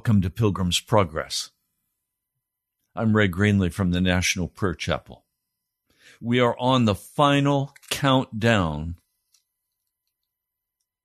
Welcome 0.00 0.22
to 0.22 0.30
Pilgrim's 0.30 0.80
Progress. 0.80 1.50
I'm 2.96 3.14
Ray 3.14 3.28
Greenley 3.28 3.70
from 3.70 3.90
the 3.90 4.00
National 4.00 4.48
Prayer 4.48 4.72
Chapel. 4.72 5.26
We 6.22 6.40
are 6.40 6.58
on 6.58 6.86
the 6.86 6.94
final 6.94 7.74
countdown, 7.90 8.94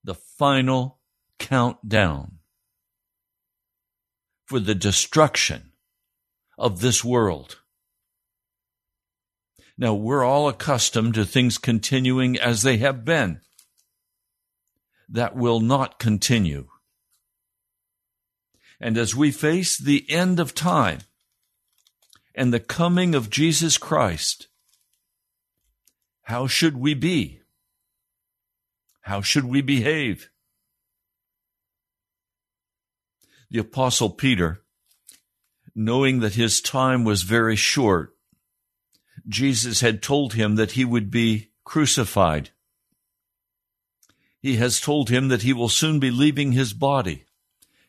the 0.02 0.16
final 0.16 1.00
countdown 1.40 2.38
for 4.46 4.62
the 4.62 4.74
destruction 4.74 5.74
of 6.58 6.80
this 6.80 7.04
world. 7.04 7.60
Now, 9.78 9.94
we're 9.94 10.24
all 10.24 10.48
accustomed 10.48 11.16
to 11.16 11.26
things 11.26 11.58
continuing 11.58 12.40
as 12.40 12.62
they 12.62 12.78
have 12.78 13.04
been. 13.04 13.42
That 15.10 15.36
will 15.36 15.60
not 15.60 16.00
continue. 16.00 16.70
And 18.80 18.98
as 18.98 19.16
we 19.16 19.32
face 19.32 19.78
the 19.78 20.06
end 20.10 20.40
of 20.40 20.54
time 20.54 21.00
and 22.34 22.54
the 22.54 22.60
coming 22.60 23.16
of 23.16 23.30
Jesus 23.30 23.78
Christ, 23.78 24.48
how 26.24 26.48
should 26.48 26.76
we 26.78 26.94
be? 26.94 27.42
How 29.02 29.22
should 29.22 29.46
we 29.46 29.62
behave? 29.62 30.30
The 33.50 33.60
Apostle 33.60 34.10
Peter, 34.10 34.62
knowing 35.76 36.20
that 36.20 36.34
his 36.34 36.60
time 36.60 37.04
was 37.04 37.22
very 37.22 37.56
short, 37.56 38.16
Jesus 39.28 39.82
had 39.82 40.02
told 40.02 40.34
him 40.34 40.56
that 40.56 40.72
he 40.72 40.84
would 40.84 41.10
be 41.10 41.52
crucified. 41.64 42.50
He 44.42 44.58
has 44.58 44.82
told 44.82 45.10
him 45.10 45.30
that 45.30 45.44
he 45.44 45.54
will 45.54 45.70
soon 45.70 46.00
be 46.00 46.12
leaving 46.12 46.52
his 46.52 46.74
body 46.74 47.25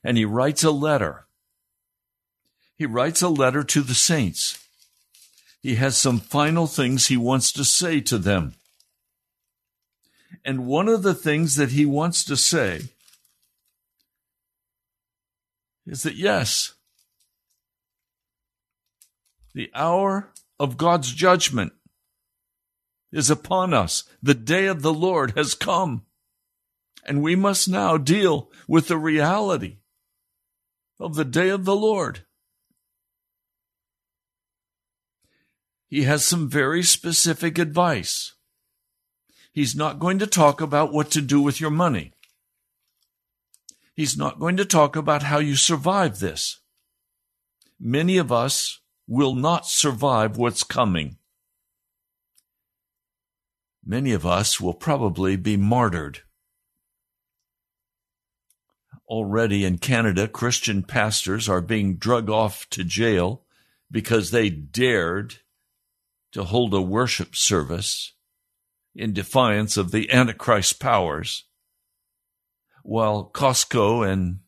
and 0.06 0.16
he 0.16 0.24
writes 0.24 0.62
a 0.62 0.70
letter. 0.70 1.26
He 2.76 2.86
writes 2.86 3.22
a 3.22 3.28
letter 3.28 3.64
to 3.64 3.82
the 3.82 3.92
saints. 3.92 4.64
He 5.60 5.74
has 5.74 5.96
some 5.96 6.20
final 6.20 6.68
things 6.68 7.08
he 7.08 7.16
wants 7.16 7.50
to 7.52 7.64
say 7.64 8.00
to 8.02 8.16
them. 8.16 8.54
And 10.44 10.68
one 10.68 10.88
of 10.88 11.02
the 11.02 11.12
things 11.12 11.56
that 11.56 11.70
he 11.70 11.84
wants 11.84 12.22
to 12.26 12.36
say 12.36 12.82
is 15.84 16.04
that 16.04 16.14
yes, 16.14 16.74
the 19.54 19.72
hour 19.74 20.30
of 20.60 20.76
God's 20.76 21.12
judgment 21.12 21.72
is 23.10 23.28
upon 23.28 23.74
us. 23.74 24.04
The 24.22 24.34
day 24.34 24.66
of 24.66 24.82
the 24.82 24.94
Lord 24.94 25.32
has 25.36 25.54
come. 25.54 26.06
And 27.04 27.24
we 27.24 27.34
must 27.34 27.68
now 27.68 27.96
deal 27.96 28.52
with 28.68 28.86
the 28.86 28.98
reality 28.98 29.78
of 30.98 31.14
the 31.14 31.25
day 31.25 31.48
of 31.48 31.64
the 31.64 31.76
Lord. 31.76 32.25
He 35.88 36.02
has 36.02 36.25
some 36.25 36.48
very 36.48 36.82
specific 36.82 37.58
advice. 37.58 38.34
He's 39.52 39.76
not 39.76 40.00
going 40.00 40.19
to 40.19 40.26
talk 40.26 40.60
about 40.60 40.93
what 40.93 41.10
to 41.12 41.22
do 41.22 41.40
with 41.40 41.60
your 41.60 41.70
money. 41.70 42.12
He's 43.94 44.16
not 44.16 44.38
going 44.38 44.56
to 44.58 44.64
talk 44.64 44.96
about 44.96 45.22
how 45.22 45.38
you 45.38 45.56
survive 45.56 46.19
this. 46.19 46.60
Many 47.81 48.19
of 48.19 48.31
us 48.31 48.81
will 49.06 49.34
not 49.34 49.66
survive 49.66 50.37
what's 50.37 50.62
coming. 50.62 51.16
Many 53.84 54.12
of 54.12 54.26
us 54.26 54.60
will 54.60 54.75
probably 54.75 55.37
be 55.37 55.56
martyred. 55.56 56.22
Already 59.08 59.64
in 59.64 59.78
Canada, 59.78 60.26
Christian 60.26 60.82
pastors 60.82 61.48
are 61.48 61.60
being 61.60 61.96
drug 61.96 62.28
off 62.28 62.68
to 62.70 62.82
jail 62.82 63.44
because 63.90 64.30
they 64.30 64.50
dared 64.50 65.36
to 66.32 66.44
hold 66.44 66.75
a 66.75 66.82
worship 66.82 67.36
service 67.36 68.12
in 68.96 69.12
defiance 69.12 69.76
of 69.76 69.90
the 69.90 70.10
Antichrist 70.10 70.80
powers, 70.80 71.44
while 72.82 73.30
Costco 73.32 74.10
and 74.10 74.40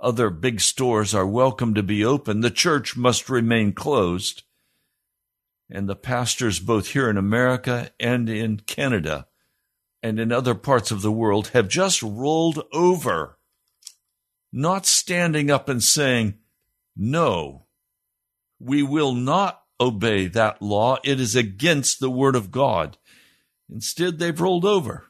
other 0.00 0.30
big 0.30 0.60
stores 0.60 1.14
are 1.14 1.26
welcome 1.26 1.74
to 1.74 1.82
be 1.82 2.04
open, 2.04 2.40
the 2.40 2.50
church 2.50 2.96
must 2.96 3.28
remain 3.28 3.72
closed. 3.72 4.44
And 5.70 5.88
the 5.88 5.96
pastors, 5.96 6.60
both 6.60 6.88
here 6.88 7.10
in 7.10 7.16
America 7.16 7.90
and 7.98 8.28
in 8.28 8.60
Canada 8.60 9.26
and 10.02 10.20
in 10.20 10.32
other 10.32 10.54
parts 10.54 10.90
of 10.90 11.02
the 11.02 11.12
world, 11.12 11.48
have 11.48 11.68
just 11.68 12.02
rolled 12.02 12.62
over 12.72 13.37
not 14.52 14.86
standing 14.86 15.50
up 15.50 15.68
and 15.68 15.82
saying, 15.82 16.34
no, 16.96 17.66
we 18.58 18.82
will 18.82 19.12
not 19.12 19.62
obey 19.80 20.26
that 20.26 20.60
law. 20.60 20.98
It 21.04 21.20
is 21.20 21.36
against 21.36 22.00
the 22.00 22.10
word 22.10 22.34
of 22.34 22.50
God. 22.50 22.96
Instead, 23.70 24.18
they've 24.18 24.40
rolled 24.40 24.64
over. 24.64 25.04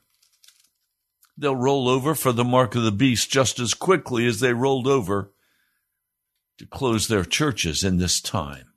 They'll 1.37 1.57
roll 1.57 1.88
over 1.88 2.14
for 2.14 2.33
the 2.33 2.45
mark 2.45 2.75
of 2.75 2.83
the 2.83 2.92
beast 2.92 3.30
just 3.30 3.61
as 3.61 3.73
quickly 3.73 4.26
as 4.26 4.40
they 4.40 4.52
rolled 4.52 4.88
over 4.88 5.33
to 6.59 6.66
close 6.66 7.07
their 7.07 7.25
churches 7.25 7.85
in 7.85 7.99
this 7.99 8.21
time. 8.21 8.73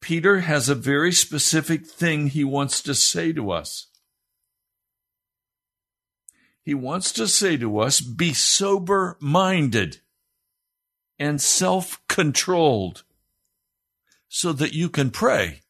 Peter 0.00 0.40
has 0.40 0.68
a 0.68 0.74
very 0.74 1.12
specific 1.12 1.86
thing 1.86 2.26
he 2.26 2.42
wants 2.42 2.82
to 2.82 2.94
say 2.94 3.32
to 3.32 3.50
us. 3.52 3.86
He 6.62 6.74
wants 6.74 7.10
to 7.12 7.26
say 7.26 7.56
to 7.56 7.78
us 7.80 8.00
be 8.00 8.32
sober 8.32 9.16
minded 9.20 10.00
and 11.18 11.40
self 11.40 12.00
controlled 12.08 13.02
so 14.28 14.52
that 14.52 14.72
you 14.72 14.88
can 14.88 15.10
pray. 15.10 15.60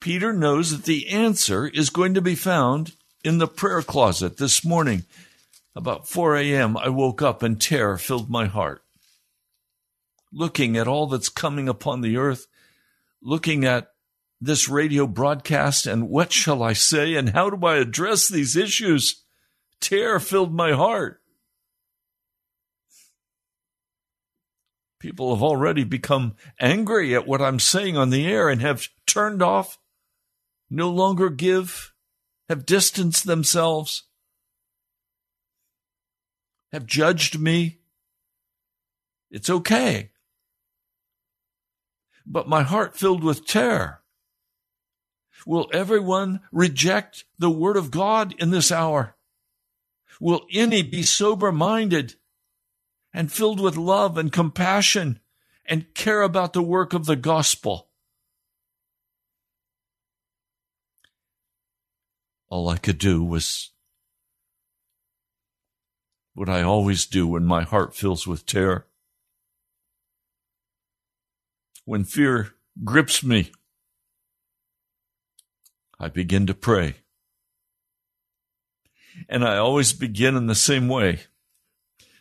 Peter 0.00 0.32
knows 0.32 0.70
that 0.70 0.84
the 0.84 1.08
answer 1.08 1.66
is 1.66 1.90
going 1.90 2.14
to 2.14 2.20
be 2.20 2.34
found 2.34 2.94
in 3.24 3.38
the 3.38 3.48
prayer 3.48 3.82
closet 3.82 4.36
this 4.36 4.64
morning. 4.64 5.04
About 5.74 6.08
4 6.08 6.36
a.m., 6.36 6.76
I 6.76 6.88
woke 6.88 7.22
up 7.22 7.42
and 7.42 7.60
terror 7.60 7.98
filled 7.98 8.30
my 8.30 8.46
heart. 8.46 8.82
Looking 10.32 10.76
at 10.76 10.86
all 10.86 11.06
that's 11.06 11.28
coming 11.28 11.68
upon 11.68 12.00
the 12.00 12.16
earth, 12.16 12.46
looking 13.22 13.64
at 13.64 13.92
this 14.40 14.68
radio 14.68 15.06
broadcast 15.06 15.86
and 15.86 16.08
what 16.08 16.32
shall 16.32 16.62
I 16.62 16.72
say 16.72 17.14
and 17.14 17.30
how 17.30 17.50
do 17.50 17.66
I 17.66 17.76
address 17.76 18.28
these 18.28 18.56
issues? 18.56 19.24
Terror 19.80 20.20
filled 20.20 20.54
my 20.54 20.72
heart. 20.72 21.20
People 25.00 25.34
have 25.34 25.42
already 25.42 25.84
become 25.84 26.34
angry 26.58 27.14
at 27.14 27.26
what 27.26 27.40
I'm 27.40 27.60
saying 27.60 27.96
on 27.96 28.10
the 28.10 28.26
air 28.26 28.48
and 28.48 28.60
have 28.60 28.88
turned 29.06 29.42
off, 29.42 29.78
no 30.68 30.90
longer 30.90 31.30
give, 31.30 31.92
have 32.48 32.66
distanced 32.66 33.24
themselves, 33.24 34.04
have 36.72 36.84
judged 36.84 37.38
me. 37.38 37.78
It's 39.30 39.48
okay. 39.48 40.10
But 42.26 42.48
my 42.48 42.62
heart 42.62 42.96
filled 42.96 43.22
with 43.22 43.46
terror 43.46 44.02
Will 45.46 45.68
everyone 45.72 46.40
reject 46.52 47.24
the 47.38 47.50
word 47.50 47.76
of 47.76 47.90
God 47.90 48.34
in 48.38 48.50
this 48.50 48.72
hour? 48.72 49.16
Will 50.20 50.46
any 50.52 50.82
be 50.82 51.02
sober 51.02 51.52
minded 51.52 52.16
and 53.12 53.30
filled 53.32 53.60
with 53.60 53.76
love 53.76 54.18
and 54.18 54.32
compassion 54.32 55.20
and 55.64 55.94
care 55.94 56.22
about 56.22 56.52
the 56.52 56.62
work 56.62 56.92
of 56.92 57.06
the 57.06 57.16
gospel? 57.16 57.88
All 62.48 62.68
I 62.68 62.78
could 62.78 62.98
do 62.98 63.22
was 63.22 63.70
what 66.34 66.48
I 66.48 66.62
always 66.62 67.04
do 67.04 67.26
when 67.26 67.44
my 67.44 67.62
heart 67.62 67.94
fills 67.94 68.26
with 68.26 68.46
terror. 68.46 68.86
When 71.84 72.04
fear 72.04 72.54
grips 72.84 73.22
me 73.22 73.50
I 76.00 76.08
begin 76.08 76.46
to 76.46 76.54
pray. 76.54 76.96
And 79.28 79.44
I 79.44 79.56
always 79.56 79.92
begin 79.92 80.36
in 80.36 80.46
the 80.46 80.54
same 80.54 80.88
way. 80.88 81.20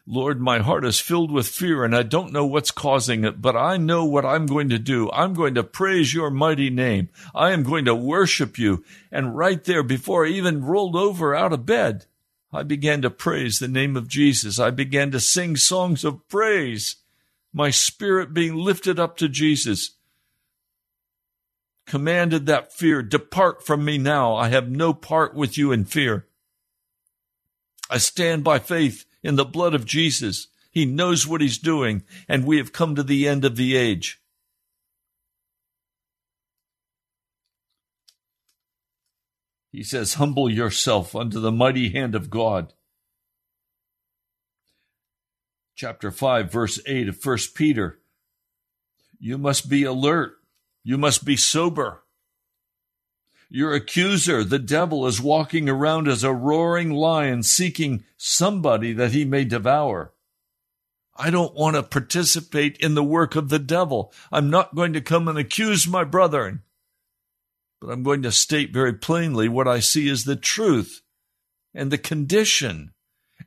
Lord, 0.10 0.40
my 0.40 0.60
heart 0.60 0.86
is 0.86 1.02
filled 1.02 1.32
with 1.32 1.50
fear 1.50 1.84
and 1.84 1.94
I 1.94 2.02
don't 2.04 2.32
know 2.32 2.46
what's 2.46 2.72
causing 2.72 3.26
it, 3.26 3.42
but 3.42 3.58
I 3.58 3.76
know 3.76 4.06
what 4.06 4.26
I'm 4.26 4.46
going 4.46 4.70
to 4.70 4.80
do. 4.80 5.12
I'm 5.12 5.34
going 5.34 5.54
to 5.56 5.64
praise 5.64 6.14
your 6.14 6.32
mighty 6.32 6.70
name. 6.70 7.10
I 7.36 7.52
am 7.52 7.64
going 7.64 7.84
to 7.86 7.94
worship 7.94 8.58
you. 8.58 8.86
And 9.12 9.38
right 9.38 9.62
there, 9.66 9.84
before 9.84 10.26
I 10.26 10.30
even 10.30 10.64
rolled 10.64 10.96
over 10.96 11.36
out 11.36 11.52
of 11.52 11.66
bed, 11.66 12.06
I 12.54 12.64
began 12.64 13.02
to 13.02 13.10
praise 13.10 13.60
the 13.60 13.68
name 13.68 13.98
of 13.98 14.08
Jesus. 14.08 14.60
I 14.60 14.72
began 14.72 15.12
to 15.12 15.20
sing 15.20 15.58
songs 15.58 16.06
of 16.06 16.28
praise, 16.30 16.96
my 17.52 17.70
spirit 17.70 18.34
being 18.34 18.56
lifted 18.56 19.00
up 19.00 19.18
to 19.18 19.28
Jesus. 19.28 19.97
Commanded 21.88 22.46
that 22.46 22.74
fear, 22.74 23.02
depart 23.02 23.66
from 23.66 23.86
me 23.86 23.98
now. 23.98 24.36
I 24.36 24.50
have 24.50 24.70
no 24.70 24.94
part 24.94 25.34
with 25.34 25.58
you 25.58 25.72
in 25.72 25.86
fear. 25.86 26.28
I 27.90 27.98
stand 27.98 28.44
by 28.44 28.60
faith 28.60 29.06
in 29.24 29.38
the 29.38 29.46
blood 29.46 29.74
of 29.74 29.86
Jesus. 29.86 30.48
He 30.70 30.86
knows 30.86 31.26
what 31.26 31.40
he's 31.40 31.58
doing, 31.58 32.04
and 32.28 32.46
we 32.46 32.58
have 32.58 32.74
come 32.74 32.96
to 32.96 33.04
the 33.04 33.26
end 33.26 33.46
of 33.46 33.56
the 33.56 33.78
age. 33.78 34.22
He 39.72 39.84
says, 39.84 40.16
Humble 40.16 40.50
yourself 40.50 41.16
under 41.16 41.40
the 41.40 41.52
mighty 41.52 41.90
hand 41.92 42.16
of 42.16 42.30
God. 42.30 42.74
Chapter 45.76 46.12
5, 46.12 46.52
verse 46.52 46.82
8 46.86 47.10
of 47.10 47.26
1 47.26 47.38
Peter. 47.56 48.00
You 49.20 49.38
must 49.38 49.70
be 49.70 49.84
alert. 49.84 50.37
You 50.88 50.98
must 50.98 51.26
be 51.26 51.36
sober. 51.36 52.06
Your 53.50 53.74
accuser, 53.74 54.46
the 54.46 54.58
devil, 54.58 55.06
is 55.06 55.20
walking 55.20 55.68
around 55.68 56.08
as 56.08 56.24
a 56.24 56.32
roaring 56.32 56.92
lion 56.92 57.44
seeking 57.44 58.06
somebody 58.16 58.94
that 58.94 59.12
he 59.12 59.26
may 59.26 59.44
devour. 59.44 60.14
I 61.14 61.30
don't 61.30 61.54
want 61.54 61.76
to 61.76 61.84
participate 61.84 62.78
in 62.78 62.96
the 62.96 63.04
work 63.04 63.36
of 63.36 63.50
the 63.50 63.60
devil. 63.60 64.14
I'm 64.32 64.50
not 64.50 64.76
going 64.76 64.94
to 64.94 65.02
come 65.02 65.28
and 65.28 65.38
accuse 65.38 65.90
my 65.90 66.06
brethren. 66.06 66.62
But 67.82 67.90
I'm 67.90 68.04
going 68.04 68.22
to 68.22 68.32
state 68.32 68.72
very 68.72 68.94
plainly 68.94 69.50
what 69.50 69.68
I 69.68 69.82
see 69.82 70.08
as 70.08 70.24
the 70.24 70.38
truth 70.38 71.02
and 71.74 71.92
the 71.92 71.98
condition 71.98 72.94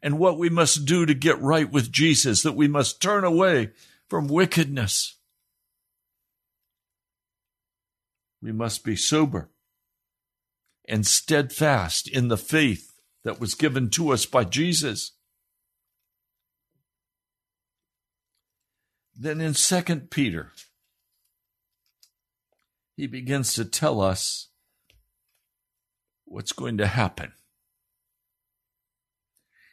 and 0.02 0.18
what 0.18 0.36
we 0.36 0.50
must 0.50 0.84
do 0.84 1.06
to 1.06 1.14
get 1.14 1.40
right 1.40 1.72
with 1.72 1.90
Jesus, 1.90 2.42
that 2.42 2.52
we 2.52 2.68
must 2.68 3.00
turn 3.00 3.24
away 3.24 3.70
from 4.10 4.28
wickedness. 4.28 5.16
We 8.42 8.52
must 8.52 8.84
be 8.84 8.96
sober 8.96 9.50
and 10.88 11.06
steadfast 11.06 12.08
in 12.08 12.28
the 12.28 12.36
faith 12.36 13.00
that 13.22 13.40
was 13.40 13.54
given 13.54 13.90
to 13.90 14.10
us 14.12 14.26
by 14.26 14.44
Jesus. 14.44 15.12
Then 19.14 19.40
in 19.40 19.52
2 19.52 19.82
Peter, 20.10 20.52
he 22.96 23.06
begins 23.06 23.54
to 23.54 23.64
tell 23.64 24.00
us 24.00 24.48
what's 26.24 26.52
going 26.52 26.78
to 26.78 26.86
happen. 26.86 27.32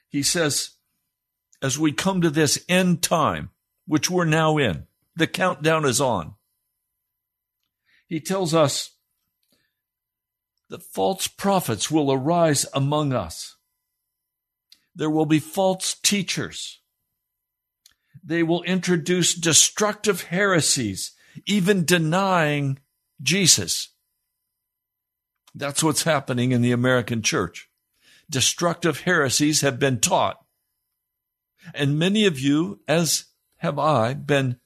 He 0.10 0.24
says, 0.24 0.72
as 1.62 1.80
we 1.80 1.92
come 1.92 2.22
to 2.22 2.30
this 2.30 2.64
end 2.68 3.02
time, 3.02 3.50
which 3.86 4.10
we're 4.10 4.26
now 4.26 4.58
in, 4.58 4.88
the 5.16 5.28
countdown 5.28 5.86
is 5.86 6.02
on. 6.02 6.37
He 8.08 8.20
tells 8.20 8.54
us 8.54 8.92
that 10.70 10.84
false 10.84 11.28
prophets 11.28 11.92
will 11.92 12.12
arise 12.12 12.66
among 12.74 13.14
us. 13.14 13.56
There 14.96 15.10
will 15.10 15.26
be 15.26 15.40
false 15.40 15.94
teachers. 15.94 16.80
They 18.24 18.44
will 18.44 18.64
introduce 18.64 19.34
destructive 19.34 20.24
heresies, 20.24 21.12
even 21.46 21.86
denying 21.86 22.80
Jesus. 23.22 23.90
That's 25.54 25.84
what's 25.84 26.04
happening 26.04 26.52
in 26.52 26.62
the 26.62 26.72
American 26.72 27.22
church. 27.22 27.70
Destructive 28.30 29.02
heresies 29.02 29.62
have 29.62 29.80
been 29.80 30.00
taught. 30.00 30.44
And 31.74 32.00
many 32.00 32.26
of 32.26 32.40
you, 32.40 32.82
as 32.88 33.26
have 33.58 33.80
I, 33.80 34.14
been 34.14 34.60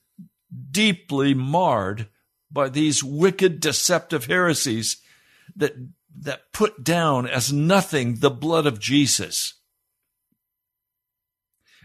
deeply 0.72 1.34
marred 1.34 2.08
by 2.52 2.70
these 2.70 3.04
wicked, 3.04 3.60
deceptive 3.60 4.26
heresies 4.26 4.98
that, 5.56 5.74
that 6.20 6.52
put 6.52 6.84
down 6.84 7.28
as 7.28 7.54
nothing 7.54 8.16
the 8.16 8.30
blood 8.30 8.66
of 8.66 8.80
Jesus. 8.80 9.56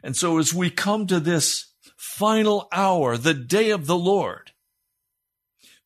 And 0.02 0.16
so 0.16 0.38
as 0.38 0.52
we 0.52 0.70
come 0.70 1.06
to 1.06 1.20
this 1.20 1.72
final 1.96 2.68
hour, 2.72 3.16
the 3.16 3.34
day 3.34 3.70
of 3.70 3.86
the 3.86 3.96
Lord, 3.96 4.52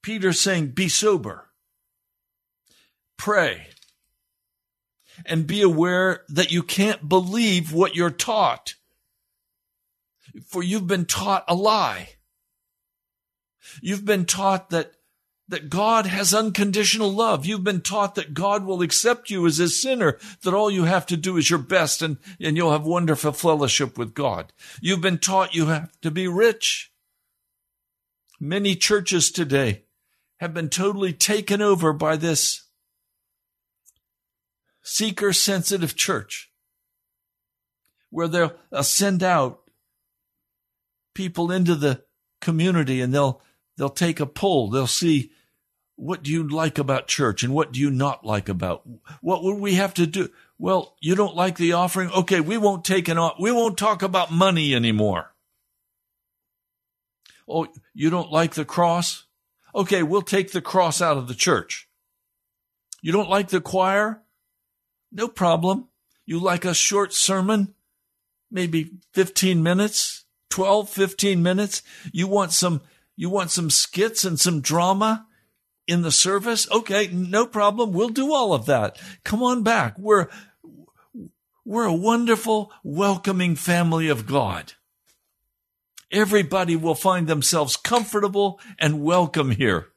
Peter's 0.02 0.40
saying, 0.40 0.68
be 0.68 0.88
sober, 0.88 1.50
pray, 3.16 3.66
and 5.26 5.46
be 5.46 5.60
aware 5.60 6.22
that 6.28 6.50
you 6.50 6.62
can't 6.62 7.08
believe 7.08 7.72
what 7.72 7.94
you're 7.94 8.10
taught, 8.10 8.74
for 10.46 10.62
you've 10.62 10.86
been 10.86 11.04
taught 11.04 11.44
a 11.48 11.54
lie. 11.54 12.10
You've 13.80 14.04
been 14.04 14.26
taught 14.26 14.70
that 14.70 14.92
that 15.50 15.68
God 15.68 16.06
has 16.06 16.32
unconditional 16.32 17.12
love. 17.12 17.44
You've 17.44 17.64
been 17.64 17.80
taught 17.80 18.14
that 18.14 18.34
God 18.34 18.64
will 18.64 18.82
accept 18.82 19.30
you 19.30 19.46
as 19.46 19.58
a 19.58 19.68
sinner, 19.68 20.16
that 20.42 20.54
all 20.54 20.70
you 20.70 20.84
have 20.84 21.06
to 21.06 21.16
do 21.16 21.36
is 21.36 21.50
your 21.50 21.58
best 21.58 22.02
and, 22.02 22.18
and 22.40 22.56
you'll 22.56 22.70
have 22.70 22.86
wonderful 22.86 23.32
fellowship 23.32 23.98
with 23.98 24.14
God. 24.14 24.52
You've 24.80 25.00
been 25.00 25.18
taught 25.18 25.54
you 25.54 25.66
have 25.66 25.90
to 26.02 26.10
be 26.12 26.28
rich. 26.28 26.92
Many 28.38 28.76
churches 28.76 29.32
today 29.32 29.82
have 30.38 30.54
been 30.54 30.68
totally 30.68 31.12
taken 31.12 31.60
over 31.60 31.92
by 31.92 32.14
this 32.14 32.68
seeker 34.82 35.32
sensitive 35.32 35.96
church 35.96 36.52
where 38.10 38.28
they'll 38.28 38.52
send 38.82 39.22
out 39.24 39.62
people 41.14 41.50
into 41.50 41.74
the 41.74 42.04
community 42.40 43.00
and 43.00 43.12
they'll 43.12 43.42
they'll 43.80 43.88
take 43.88 44.20
a 44.20 44.26
poll. 44.26 44.68
They'll 44.68 44.86
see 44.86 45.32
what 45.96 46.22
do 46.22 46.30
you 46.30 46.46
like 46.46 46.78
about 46.78 47.08
church 47.08 47.42
and 47.42 47.54
what 47.54 47.72
do 47.72 47.80
you 47.80 47.90
not 47.90 48.26
like 48.26 48.50
about 48.50 48.86
what 49.22 49.42
would 49.42 49.58
we 49.58 49.74
have 49.76 49.94
to 49.94 50.06
do? 50.06 50.28
Well 50.58 50.94
you 51.00 51.14
don't 51.14 51.34
like 51.34 51.56
the 51.56 51.72
offering? 51.72 52.10
Okay 52.10 52.40
we 52.40 52.58
won't 52.58 52.84
take 52.84 53.08
an 53.08 53.18
we 53.40 53.50
won't 53.50 53.78
talk 53.78 54.02
about 54.02 54.30
money 54.30 54.74
anymore. 54.74 55.32
Oh 57.48 57.68
you 57.94 58.10
don't 58.10 58.30
like 58.30 58.52
the 58.52 58.66
cross? 58.66 59.24
Okay 59.74 60.02
we'll 60.02 60.20
take 60.20 60.52
the 60.52 60.60
cross 60.60 61.00
out 61.00 61.16
of 61.16 61.26
the 61.26 61.34
church. 61.34 61.88
You 63.00 63.12
don't 63.12 63.30
like 63.30 63.48
the 63.48 63.62
choir? 63.62 64.20
No 65.10 65.26
problem. 65.26 65.88
You 66.26 66.38
like 66.38 66.66
a 66.66 66.74
short 66.74 67.14
sermon? 67.14 67.74
Maybe 68.50 68.90
15 69.14 69.62
minutes? 69.62 70.26
12 70.50 70.90
15 70.90 71.42
minutes? 71.42 71.82
You 72.12 72.26
want 72.26 72.52
some 72.52 72.82
you 73.16 73.30
want 73.30 73.50
some 73.50 73.70
skits 73.70 74.24
and 74.24 74.38
some 74.38 74.60
drama 74.60 75.26
in 75.86 76.02
the 76.02 76.12
service? 76.12 76.70
Okay, 76.70 77.08
no 77.08 77.46
problem. 77.46 77.92
We'll 77.92 78.08
do 78.08 78.32
all 78.32 78.54
of 78.54 78.66
that. 78.66 79.00
Come 79.24 79.42
on 79.42 79.62
back. 79.62 79.98
We're, 79.98 80.28
we're 81.64 81.84
a 81.84 81.92
wonderful, 81.92 82.72
welcoming 82.82 83.56
family 83.56 84.08
of 84.08 84.26
God. 84.26 84.72
Everybody 86.10 86.74
will 86.74 86.94
find 86.94 87.26
themselves 87.26 87.76
comfortable 87.76 88.60
and 88.78 89.02
welcome 89.02 89.52
here. 89.52 89.88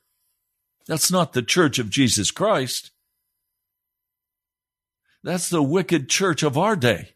That's 0.85 1.11
not 1.11 1.33
the 1.33 1.41
church 1.41 1.79
of 1.79 1.89
Jesus 1.89 2.29
Christ. 2.29 2.91
That's 5.23 5.49
the 5.49 5.63
wicked 5.63 6.09
church 6.09 6.43
of 6.43 6.57
our 6.57 6.75
day. 6.75 7.13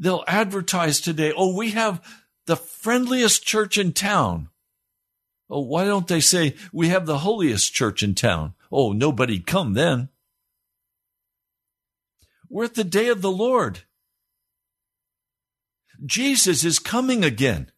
They'll 0.00 0.24
advertise 0.26 1.00
today, 1.00 1.32
oh, 1.36 1.54
we 1.54 1.72
have 1.72 2.02
the 2.46 2.56
friendliest 2.56 3.44
church 3.44 3.78
in 3.78 3.92
town. 3.92 4.48
Oh, 5.48 5.60
why 5.60 5.84
don't 5.84 6.08
they 6.08 6.20
say, 6.20 6.56
we 6.72 6.88
have 6.88 7.06
the 7.06 7.18
holiest 7.18 7.72
church 7.72 8.02
in 8.02 8.14
town? 8.14 8.54
Oh, 8.72 8.92
nobody'd 8.92 9.46
come 9.46 9.74
then. 9.74 10.08
We're 12.48 12.64
at 12.64 12.74
the 12.74 12.84
day 12.84 13.08
of 13.08 13.22
the 13.22 13.30
Lord. 13.30 13.80
Jesus 16.04 16.64
is 16.64 16.78
coming 16.78 17.24
again. 17.24 17.70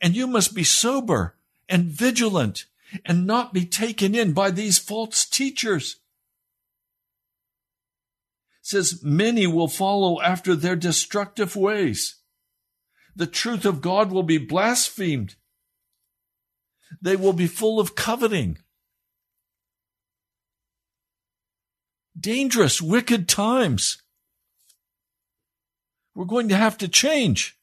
And 0.00 0.14
you 0.14 0.26
must 0.26 0.54
be 0.54 0.64
sober 0.64 1.36
and 1.68 1.86
vigilant 1.86 2.66
and 3.04 3.26
not 3.26 3.52
be 3.52 3.64
taken 3.64 4.14
in 4.14 4.32
by 4.32 4.50
these 4.50 4.78
false 4.78 5.24
teachers. 5.24 5.96
It 8.60 8.66
says 8.66 9.02
many 9.02 9.46
will 9.46 9.68
follow 9.68 10.20
after 10.20 10.54
their 10.54 10.76
destructive 10.76 11.56
ways. 11.56 12.16
The 13.16 13.26
truth 13.26 13.64
of 13.64 13.80
God 13.80 14.10
will 14.10 14.22
be 14.22 14.38
blasphemed 14.38 15.36
they 17.00 17.16
will 17.16 17.32
be 17.32 17.46
full 17.46 17.80
of 17.80 17.94
coveting. 17.94 18.58
Dangerous, 22.18 22.80
wicked 22.80 23.28
times. 23.28 24.02
We're 26.14 26.24
going 26.24 26.48
to 26.48 26.56
have 26.56 26.78
to 26.78 26.88
change. 26.88 27.58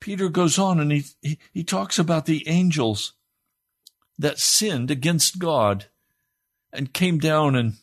Peter 0.00 0.28
goes 0.28 0.58
on 0.58 0.80
and 0.80 0.92
he, 0.92 1.04
he, 1.22 1.38
he 1.52 1.64
talks 1.64 1.98
about 1.98 2.26
the 2.26 2.46
angels 2.48 3.14
that 4.18 4.38
sinned 4.38 4.90
against 4.90 5.38
God 5.38 5.86
and 6.72 6.92
came 6.92 7.18
down 7.18 7.54
and 7.54 7.74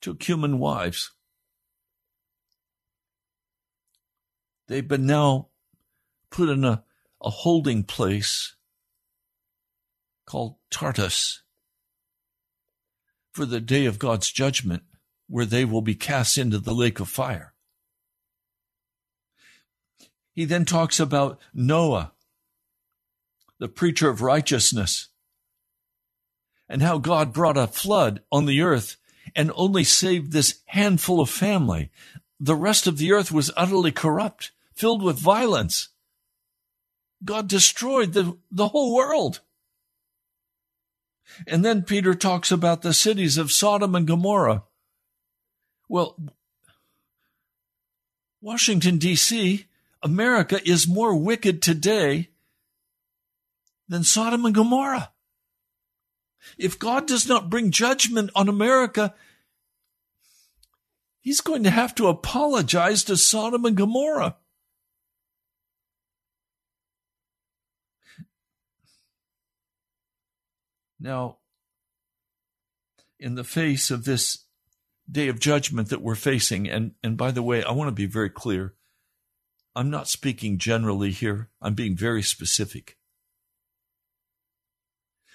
took 0.00 0.22
human 0.22 0.58
wives. 0.58 1.10
They've 4.68 4.86
been 4.86 5.06
now 5.06 5.48
put 6.36 6.50
in 6.50 6.66
a, 6.66 6.84
a 7.22 7.30
holding 7.30 7.82
place 7.82 8.56
called 10.26 10.56
Tartarus 10.70 11.40
for 13.32 13.46
the 13.46 13.58
day 13.58 13.86
of 13.86 13.98
God's 13.98 14.30
judgment, 14.30 14.82
where 15.28 15.46
they 15.46 15.64
will 15.64 15.80
be 15.80 15.94
cast 15.94 16.36
into 16.36 16.58
the 16.58 16.74
lake 16.74 17.00
of 17.00 17.08
fire. 17.08 17.54
He 20.30 20.44
then 20.44 20.66
talks 20.66 21.00
about 21.00 21.40
Noah, 21.54 22.12
the 23.58 23.68
preacher 23.68 24.10
of 24.10 24.20
righteousness, 24.20 25.08
and 26.68 26.82
how 26.82 26.98
God 26.98 27.32
brought 27.32 27.56
a 27.56 27.66
flood 27.66 28.20
on 28.30 28.44
the 28.44 28.60
earth 28.60 28.98
and 29.34 29.50
only 29.54 29.84
saved 29.84 30.32
this 30.32 30.60
handful 30.66 31.22
of 31.22 31.30
family. 31.30 31.90
The 32.38 32.54
rest 32.54 32.86
of 32.86 32.98
the 32.98 33.12
earth 33.12 33.32
was 33.32 33.50
utterly 33.56 33.90
corrupt, 33.90 34.52
filled 34.74 35.02
with 35.02 35.18
violence. 35.18 35.88
God 37.24 37.48
destroyed 37.48 38.12
the, 38.12 38.36
the 38.50 38.68
whole 38.68 38.94
world. 38.94 39.40
And 41.46 41.64
then 41.64 41.82
Peter 41.82 42.14
talks 42.14 42.50
about 42.52 42.82
the 42.82 42.94
cities 42.94 43.36
of 43.36 43.50
Sodom 43.50 43.94
and 43.94 44.06
Gomorrah. 44.06 44.64
Well, 45.88 46.16
Washington, 48.40 48.98
D.C., 48.98 49.66
America 50.02 50.60
is 50.64 50.86
more 50.86 51.16
wicked 51.16 51.62
today 51.62 52.30
than 53.88 54.04
Sodom 54.04 54.44
and 54.44 54.54
Gomorrah. 54.54 55.10
If 56.58 56.78
God 56.78 57.06
does 57.06 57.26
not 57.28 57.50
bring 57.50 57.70
judgment 57.70 58.30
on 58.34 58.48
America, 58.48 59.14
he's 61.20 61.40
going 61.40 61.64
to 61.64 61.70
have 61.70 61.94
to 61.96 62.06
apologize 62.06 63.02
to 63.04 63.16
Sodom 63.16 63.64
and 63.64 63.76
Gomorrah. 63.76 64.36
Now, 70.98 71.38
in 73.18 73.34
the 73.34 73.44
face 73.44 73.90
of 73.90 74.04
this 74.04 74.44
day 75.10 75.28
of 75.28 75.40
judgment 75.40 75.88
that 75.90 76.02
we're 76.02 76.14
facing, 76.14 76.68
and, 76.68 76.92
and 77.02 77.16
by 77.16 77.30
the 77.30 77.42
way, 77.42 77.62
I 77.62 77.72
want 77.72 77.88
to 77.88 77.92
be 77.92 78.06
very 78.06 78.30
clear. 78.30 78.74
I'm 79.74 79.90
not 79.90 80.08
speaking 80.08 80.58
generally 80.58 81.10
here. 81.10 81.50
I'm 81.60 81.74
being 81.74 81.96
very 81.96 82.22
specific. 82.22 82.96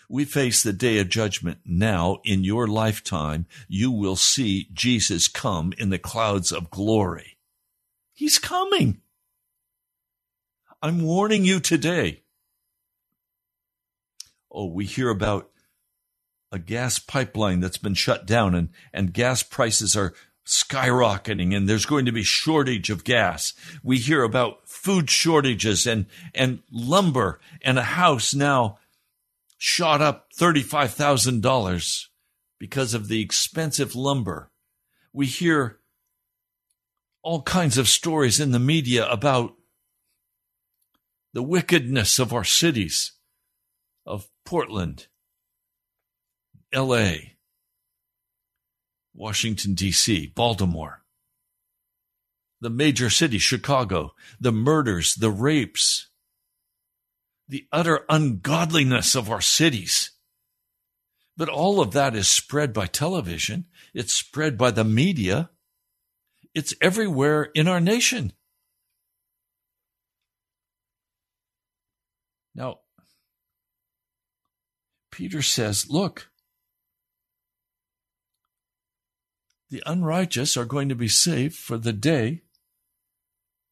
We 0.10 0.26
face 0.26 0.62
the 0.62 0.74
day 0.74 1.00
of 1.00 1.08
judgment 1.08 1.60
now 1.64 2.18
in 2.26 2.44
your 2.44 2.68
lifetime. 2.68 3.46
You 3.70 3.92
will 3.92 4.18
see 4.18 4.68
Jesus 4.74 5.30
come 5.30 5.74
in 5.78 5.90
the 5.90 5.98
clouds 5.98 6.52
of 6.52 6.70
glory. 6.70 7.38
He's 8.14 8.38
coming. 8.38 9.02
I'm 10.82 11.02
warning 11.02 11.46
you 11.46 11.60
today. 11.62 12.24
Oh, 14.52 14.66
we 14.66 14.86
hear 14.86 15.10
about 15.10 15.50
a 16.52 16.60
gas 16.60 17.00
pipeline 17.00 17.62
that's 17.62 17.78
been 17.78 17.94
shut 17.94 18.26
down 18.26 18.54
and, 18.54 18.70
and 18.94 19.14
gas 19.14 19.42
prices 19.42 19.96
are 19.96 20.14
skyrocketing 20.46 21.56
and 21.56 21.70
there's 21.70 21.86
going 21.86 22.06
to 22.06 22.12
be 22.12 22.24
shortage 22.24 22.90
of 22.90 23.04
gas. 23.04 23.54
We 23.84 23.98
hear 23.98 24.24
about 24.24 24.68
food 24.68 25.10
shortages 25.10 25.88
and, 25.88 26.08
and 26.36 26.60
lumber 26.72 27.40
and 27.62 27.80
a 27.80 27.84
house 27.84 28.34
now 28.34 28.80
shot 29.58 30.02
up 30.02 30.28
$35,000 30.38 32.08
because 32.60 32.94
of 32.94 33.08
the 33.08 33.22
expensive 33.22 33.96
lumber. 33.96 34.52
We 35.14 35.28
hear 35.28 35.80
all 37.22 37.44
kinds 37.44 37.78
of 37.78 37.88
stories 37.88 38.40
in 38.40 38.52
the 38.52 38.60
media 38.60 39.08
about 39.08 39.56
the 41.34 41.44
wickedness 41.44 42.20
of 42.20 42.34
our 42.34 42.44
cities, 42.44 43.14
of 44.06 44.28
Portland, 44.46 45.08
LA, 46.74 47.14
Washington, 49.14 49.74
D.C., 49.74 50.32
Baltimore, 50.36 51.04
the 52.60 52.70
major 52.70 53.10
cities, 53.10 53.42
Chicago, 53.42 54.14
the 54.40 54.52
murders, 54.52 55.16
the 55.16 55.32
rapes, 55.32 56.10
the 57.48 57.68
utter 57.72 58.06
ungodliness 58.08 59.16
of 59.16 59.30
our 59.30 59.42
cities. 59.42 60.12
But 61.36 61.50
all 61.50 61.82
of 61.82 61.92
that 61.94 62.16
is 62.16 62.28
spread 62.28 62.72
by 62.72 62.86
television. 62.86 63.66
It's 63.94 64.14
spread 64.14 64.58
by 64.58 64.72
the 64.72 64.84
media. 64.84 65.50
It's 66.54 66.74
everywhere 66.82 67.44
in 67.56 67.68
our 67.68 67.82
nation. 67.82 68.34
Now, 72.54 72.81
Peter 75.12 75.42
says, 75.42 75.90
look, 75.90 76.30
the 79.70 79.84
unrighteous 79.86 80.58
are 80.58 80.66
going 80.66 80.90
to 80.90 80.96
be 80.96 81.08
saved 81.08 81.56
for 81.56 81.78
the 81.78 81.94
day 81.94 82.42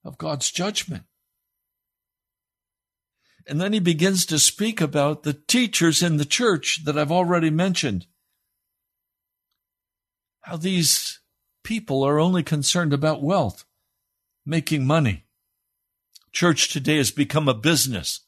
of 0.03 0.17
God's 0.17 0.51
judgment. 0.51 1.03
And 3.47 3.59
then 3.59 3.73
he 3.73 3.79
begins 3.79 4.25
to 4.27 4.37
speak 4.37 4.79
about 4.79 5.23
the 5.23 5.33
teachers 5.33 6.03
in 6.03 6.17
the 6.17 6.25
church 6.25 6.85
that 6.85 6.97
I've 6.97 7.11
already 7.11 7.49
mentioned. 7.49 8.05
How 10.41 10.55
these 10.55 11.19
people 11.63 12.03
are 12.03 12.19
only 12.19 12.43
concerned 12.43 12.93
about 12.93 13.23
wealth, 13.23 13.65
making 14.45 14.85
money. 14.85 15.25
Church 16.31 16.71
today 16.71 16.97
has 16.97 17.11
become 17.11 17.47
a 17.47 17.53
business. 17.53 18.21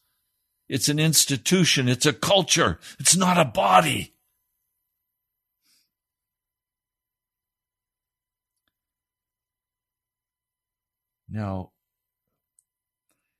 It's 0.71 0.87
an 0.87 0.99
institution. 0.99 1.89
It's 1.89 2.05
a 2.05 2.13
culture. 2.13 2.79
It's 2.97 3.17
not 3.17 3.37
a 3.37 3.43
body. 3.43 4.13
Now, 11.27 11.71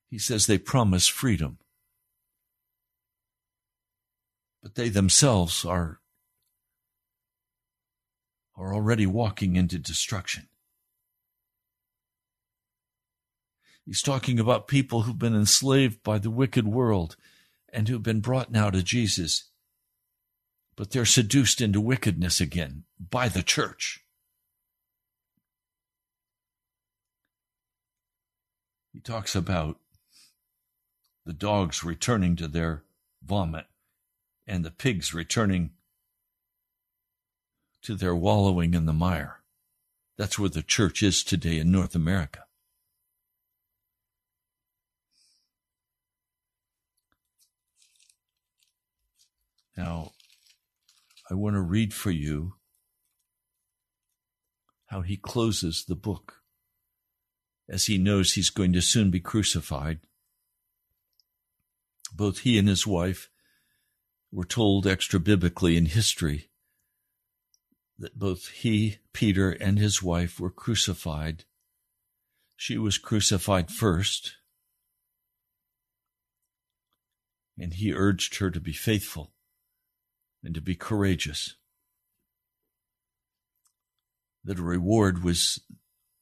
he 0.10 0.20
says 0.20 0.46
they 0.46 0.58
promise 0.58 1.08
freedom, 1.08 1.60
but 4.62 4.76
they 4.76 4.90
themselves 4.90 5.64
are, 5.64 6.02
are 8.58 8.76
already 8.76 9.06
walking 9.06 9.56
into 9.56 9.80
destruction. 9.80 10.50
He's 13.92 14.02
talking 14.02 14.40
about 14.40 14.70
people 14.70 15.02
who've 15.02 15.20
been 15.20 15.36
enslaved 15.36 16.02
by 16.02 16.18
the 16.18 16.30
wicked 16.30 16.66
world 16.66 17.18
and 17.74 17.90
who've 17.90 18.02
been 18.02 18.22
brought 18.22 18.50
now 18.50 18.70
to 18.70 18.82
Jesus, 18.82 19.50
but 20.78 20.92
they're 20.92 21.04
seduced 21.04 21.60
into 21.60 21.82
wickedness 21.82 22.40
again 22.40 22.86
by 22.98 23.28
the 23.28 23.44
church. 23.44 24.06
He 28.94 29.02
talks 29.02 29.36
about 29.36 29.78
the 31.26 31.34
dogs 31.34 31.84
returning 31.84 32.38
to 32.38 32.48
their 32.48 32.84
vomit 33.22 33.66
and 34.48 34.64
the 34.64 34.72
pigs 34.72 35.14
returning 35.14 35.72
to 37.82 37.96
their 37.96 38.16
wallowing 38.16 38.74
in 38.74 38.86
the 38.86 38.94
mire. 38.94 39.42
That's 40.18 40.40
where 40.40 40.48
the 40.48 40.64
church 40.64 41.04
is 41.04 41.26
today 41.26 41.60
in 41.60 41.74
North 41.74 41.94
America. 41.94 42.46
Now, 49.82 50.12
I 51.28 51.34
want 51.34 51.56
to 51.56 51.62
read 51.62 51.92
for 51.92 52.12
you 52.12 52.54
how 54.86 55.02
he 55.02 55.18
closes 55.18 55.86
the 55.86 55.96
book 55.96 56.44
as 57.68 57.88
he 57.88 57.98
knows 57.98 58.34
he's 58.34 58.52
going 58.52 58.74
to 58.74 58.82
soon 58.84 59.10
be 59.10 59.20
crucified. 59.20 60.02
Both 62.14 62.42
he 62.42 62.60
and 62.60 62.68
his 62.68 62.86
wife 62.86 63.32
were 64.32 64.46
told 64.46 64.86
extra 64.86 65.20
biblically 65.20 65.76
in 65.78 65.88
history 65.88 66.52
that 67.98 68.20
both 68.20 68.50
he, 68.50 68.98
Peter, 69.14 69.50
and 69.50 69.80
his 69.80 70.04
wife 70.04 70.40
were 70.40 70.52
crucified. 70.52 71.46
She 72.56 72.78
was 72.78 73.00
crucified 73.00 73.72
first, 73.72 74.34
and 77.58 77.74
he 77.74 77.92
urged 77.92 78.38
her 78.38 78.52
to 78.52 78.60
be 78.60 78.74
faithful 78.74 79.34
and 80.44 80.56
to 80.56 80.62
be 80.62 80.76
courageous. 80.76 81.56
that 84.44 84.60
a 84.60 84.64
reward 84.64 85.24
was 85.24 85.60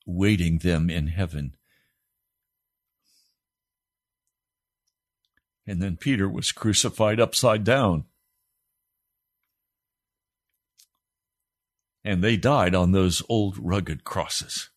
waiting 0.05 0.59
them 0.59 0.89
in 0.89 1.07
heaven. 1.07 1.55
And 5.65 5.81
then 5.81 5.97
Peter 5.97 6.27
was 6.27 6.51
crucified 6.51 7.19
upside 7.19 7.63
down. 7.63 8.05
And 12.03 12.23
they 12.23 12.37
died 12.37 12.73
on 12.73 12.91
those 12.91 13.21
old 13.29 13.57
rugged 13.57 14.03
crosses 14.03 14.69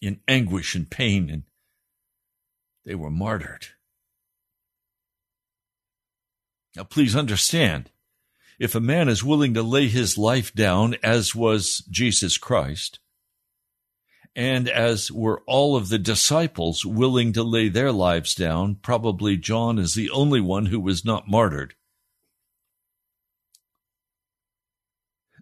in 0.00 0.20
anguish 0.28 0.74
and 0.74 0.90
pain, 0.90 1.30
and 1.30 1.44
they 2.84 2.94
were 2.94 3.10
martyred. 3.10 3.68
Now, 6.76 6.84
please 6.84 7.16
understand 7.16 7.90
if 8.58 8.74
a 8.74 8.80
man 8.80 9.08
is 9.08 9.22
willing 9.22 9.54
to 9.54 9.62
lay 9.62 9.88
his 9.88 10.18
life 10.18 10.52
down, 10.52 10.96
as 11.02 11.34
was 11.34 11.84
Jesus 11.90 12.36
Christ, 12.38 12.98
and 14.34 14.68
as 14.68 15.10
were 15.10 15.42
all 15.46 15.76
of 15.76 15.88
the 15.88 15.98
disciples 15.98 16.84
willing 16.84 17.32
to 17.32 17.42
lay 17.42 17.68
their 17.68 17.92
lives 17.92 18.34
down, 18.34 18.76
probably 18.76 19.36
John 19.36 19.78
is 19.78 19.94
the 19.94 20.10
only 20.10 20.40
one 20.40 20.66
who 20.66 20.80
was 20.80 21.04
not 21.04 21.28
martyred. 21.28 21.74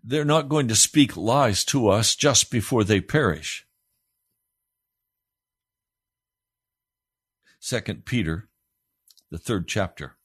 They're 0.02 0.24
not 0.24 0.48
going 0.48 0.68
to 0.68 0.76
speak 0.76 1.16
lies 1.16 1.64
to 1.66 1.88
us 1.88 2.14
just 2.14 2.50
before 2.50 2.84
they 2.84 3.00
perish. 3.00 3.66
Second 7.58 8.04
Peter, 8.04 8.48
the 9.30 9.38
third 9.38 9.66
chapter. 9.66 10.16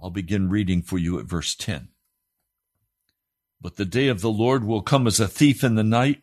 I'll 0.00 0.10
begin 0.10 0.48
reading 0.48 0.82
for 0.82 0.98
you 0.98 1.18
at 1.18 1.26
verse 1.26 1.54
10. 1.54 1.88
But 3.60 3.76
the 3.76 3.84
day 3.84 4.08
of 4.08 4.20
the 4.20 4.30
Lord 4.30 4.64
will 4.64 4.82
come 4.82 5.06
as 5.06 5.18
a 5.18 5.26
thief 5.26 5.64
in 5.64 5.74
the 5.74 5.82
night, 5.82 6.22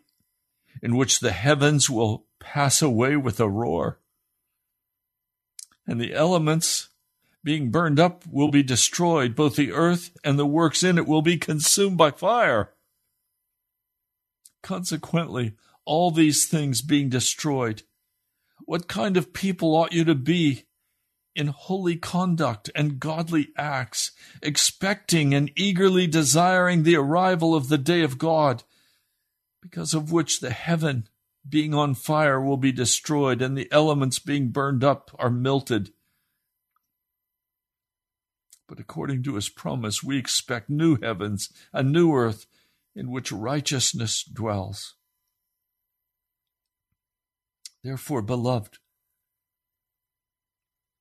in 0.82 0.96
which 0.96 1.20
the 1.20 1.34
heavens 1.34 1.90
will 1.90 2.28
pass 2.40 2.82
away 2.82 3.18
with 3.18 3.40
a 3.40 3.50
roar, 3.50 4.00
and 5.86 6.00
the 6.00 6.14
elements 6.14 6.90
being 7.44 7.70
burned 7.70 8.00
up 8.00 8.24
will 8.26 8.50
be 8.50 8.64
destroyed. 8.64 9.36
Both 9.36 9.56
the 9.56 9.72
earth 9.72 10.12
and 10.24 10.40
the 10.40 10.46
works 10.46 10.82
in 10.82 10.98
it 10.98 11.08
will 11.08 11.22
be 11.22 11.38
consumed 11.38 11.98
by 11.98 12.12
fire. 12.12 12.74
Consequently, 14.64 15.54
all 15.86 16.10
these 16.10 16.48
things 16.48 16.82
being 16.82 17.10
destroyed, 17.10 17.84
what 18.66 18.88
kind 18.88 19.16
of 19.16 19.34
people 19.34 19.76
ought 19.76 19.94
you 19.94 20.04
to 20.06 20.16
be 20.16 20.64
in 21.36 21.48
holy 21.48 21.98
conduct 21.98 22.70
and 22.74 23.00
godly 23.00 23.50
acts, 23.58 24.12
expecting 24.42 25.34
and 25.34 25.52
eagerly 25.56 26.08
desiring 26.08 26.84
the 26.84 26.96
arrival 26.96 27.54
of 27.54 27.68
the 27.68 27.78
day 27.78 28.02
of 28.02 28.18
God, 28.18 28.64
because 29.62 29.94
of 29.94 30.12
which 30.12 30.40
the 30.40 30.52
heaven 30.52 31.08
being 31.48 31.74
on 31.74 31.94
fire 31.94 32.42
will 32.42 32.58
be 32.58 32.72
destroyed 32.72 33.42
and 33.42 33.58
the 33.58 33.72
elements 33.72 34.18
being 34.20 34.50
burned 34.50 34.84
up 34.84 35.12
are 35.20 35.30
melted. 35.30 35.92
But 38.68 38.80
according 38.80 39.24
to 39.24 39.36
his 39.36 39.50
promise, 39.50 40.04
we 40.04 40.18
expect 40.18 40.70
new 40.70 40.98
heavens, 41.00 41.52
a 41.72 41.84
new 41.84 42.14
earth 42.14 42.48
in 42.96 43.12
which 43.12 43.32
righteousness 43.32 44.24
dwells. 44.24 44.96
Therefore, 47.84 48.24
beloved, 48.24 48.80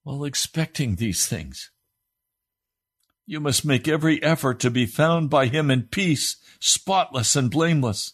while 0.04 0.24
expecting 0.24 0.94
these 0.94 1.26
things. 1.26 1.70
You 3.26 3.40
must 3.40 3.64
make 3.64 3.88
every 3.88 4.22
effort 4.22 4.60
to 4.60 4.70
be 4.70 4.84
found 4.86 5.30
by 5.30 5.46
him 5.46 5.70
in 5.70 5.84
peace, 5.84 6.36
spotless 6.60 7.34
and 7.34 7.50
blameless. 7.50 8.12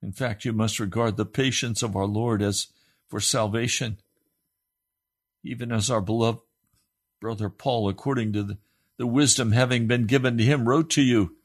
In 0.00 0.12
fact, 0.12 0.44
you 0.44 0.52
must 0.52 0.78
regard 0.78 1.16
the 1.16 1.26
patience 1.26 1.82
of 1.82 1.96
our 1.96 2.06
Lord 2.06 2.40
as 2.40 2.68
for 3.08 3.18
salvation, 3.18 3.98
even 5.42 5.72
as 5.72 5.90
our 5.90 6.00
beloved 6.00 6.40
brother 7.20 7.48
Paul, 7.50 7.88
according 7.88 8.32
to 8.34 8.44
the, 8.44 8.58
the 8.96 9.06
wisdom 9.06 9.50
having 9.50 9.88
been 9.88 10.06
given 10.06 10.38
to 10.38 10.44
him, 10.44 10.68
wrote 10.68 10.90
to 10.90 11.02
you, 11.02 11.36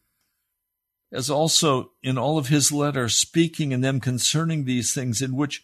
as 1.11 1.31
also 1.31 1.91
in 2.03 2.19
all 2.19 2.37
of 2.37 2.49
his 2.49 2.71
letters, 2.71 3.15
speaking 3.15 3.71
in 3.71 3.81
them 3.81 3.99
concerning 3.99 4.65
these 4.65 4.93
things, 4.93 5.23
in 5.23 5.35
which 5.35 5.63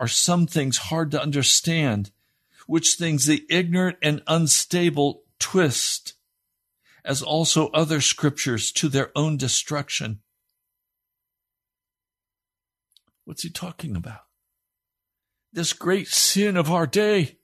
are 0.00 0.08
some 0.08 0.48
things 0.48 0.78
hard 0.78 1.12
to 1.12 1.22
understand 1.22 2.10
which 2.66 2.94
things 2.94 3.26
the 3.26 3.44
ignorant 3.48 3.96
and 4.02 4.22
unstable 4.26 5.22
twist, 5.38 6.14
as 7.04 7.22
also 7.22 7.68
other 7.68 8.00
scriptures 8.00 8.72
to 8.72 8.88
their 8.88 9.10
own 9.16 9.36
destruction. 9.36 10.20
What's 13.24 13.42
he 13.42 13.50
talking 13.50 13.96
about? 13.96 14.20
This 15.52 15.72
great 15.72 16.08
sin 16.08 16.56
of 16.56 16.70
our 16.70 16.86
day, 16.86 17.38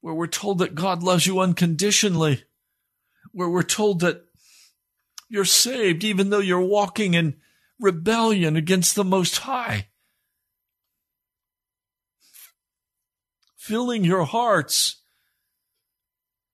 where 0.00 0.14
we're 0.14 0.26
told 0.26 0.58
that 0.58 0.74
God 0.74 1.02
loves 1.02 1.26
you 1.26 1.40
unconditionally, 1.40 2.44
where 3.32 3.48
we're 3.48 3.62
told 3.62 4.00
that 4.00 4.24
you're 5.28 5.44
saved 5.44 6.02
even 6.04 6.30
though 6.30 6.38
you're 6.38 6.60
walking 6.60 7.14
in 7.14 7.36
rebellion 7.78 8.56
against 8.56 8.94
the 8.94 9.04
Most 9.04 9.38
High. 9.38 9.88
Filling 13.68 14.02
your 14.02 14.24
hearts 14.24 15.02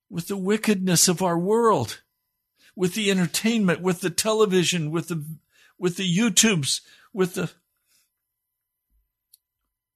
with 0.09 0.27
the 0.27 0.35
wickedness 0.35 1.07
of 1.07 1.21
our 1.21 1.39
world, 1.39 2.01
with 2.75 2.93
the 2.93 3.09
entertainment, 3.09 3.79
with 3.79 4.01
the 4.01 4.09
television, 4.09 4.91
with 4.91 5.07
the 5.07 5.23
with 5.79 5.95
the 5.95 6.17
YouTubes, 6.17 6.81
with 7.13 7.35
the 7.35 7.51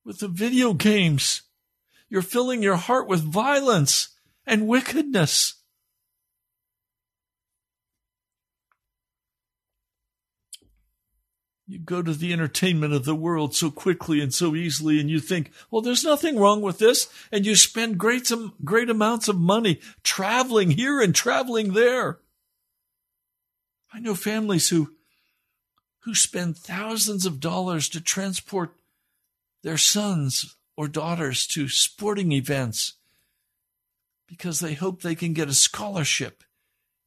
with 0.05 0.19
the 0.19 0.29
video 0.29 0.73
games. 0.73 1.41
You're 2.09 2.21
filling 2.21 2.63
your 2.63 2.77
heart 2.77 3.09
with 3.09 3.19
violence 3.19 4.15
and 4.47 4.65
wickedness. 4.65 5.55
You 11.69 11.77
go 11.77 12.01
to 12.01 12.15
the 12.15 12.33
entertainment 12.33 12.95
of 12.95 13.05
the 13.05 13.13
world 13.13 13.53
so 13.53 13.69
quickly 13.69 14.21
and 14.21 14.33
so 14.33 14.55
easily, 14.55 14.99
and 14.99 15.07
you 15.07 15.19
think, 15.19 15.51
well, 15.69 15.83
there's 15.83 16.03
nothing 16.03 16.39
wrong 16.39 16.63
with 16.63 16.79
this. 16.79 17.07
And 17.31 17.45
you 17.45 17.55
spend 17.55 17.99
great, 17.99 18.31
great 18.65 18.89
amounts 18.89 19.27
of 19.27 19.37
money 19.37 19.79
traveling 20.01 20.71
here 20.71 20.99
and 20.99 21.13
traveling 21.13 21.73
there. 21.73 22.21
I 23.93 23.99
know 23.99 24.15
families 24.15 24.69
who, 24.69 24.95
who 26.05 26.15
spend 26.15 26.57
thousands 26.57 27.27
of 27.27 27.39
dollars 27.39 27.87
to 27.89 28.01
transport 28.01 28.73
their 29.61 29.77
sons 29.77 30.55
or 30.75 30.87
daughters 30.87 31.45
to 31.47 31.69
sporting 31.69 32.31
events 32.31 32.93
because 34.27 34.59
they 34.59 34.73
hope 34.73 35.03
they 35.03 35.13
can 35.13 35.33
get 35.33 35.49
a 35.49 35.53
scholarship 35.53 36.43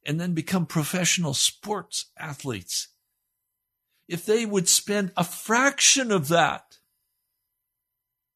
and 0.05 0.21
then 0.21 0.33
become 0.33 0.65
professional 0.65 1.33
sports 1.33 2.05
athletes 2.17 2.87
if 4.07 4.25
they 4.25 4.45
would 4.45 4.67
spend 4.67 5.11
a 5.15 5.23
fraction 5.23 6.11
of 6.11 6.27
that 6.27 6.77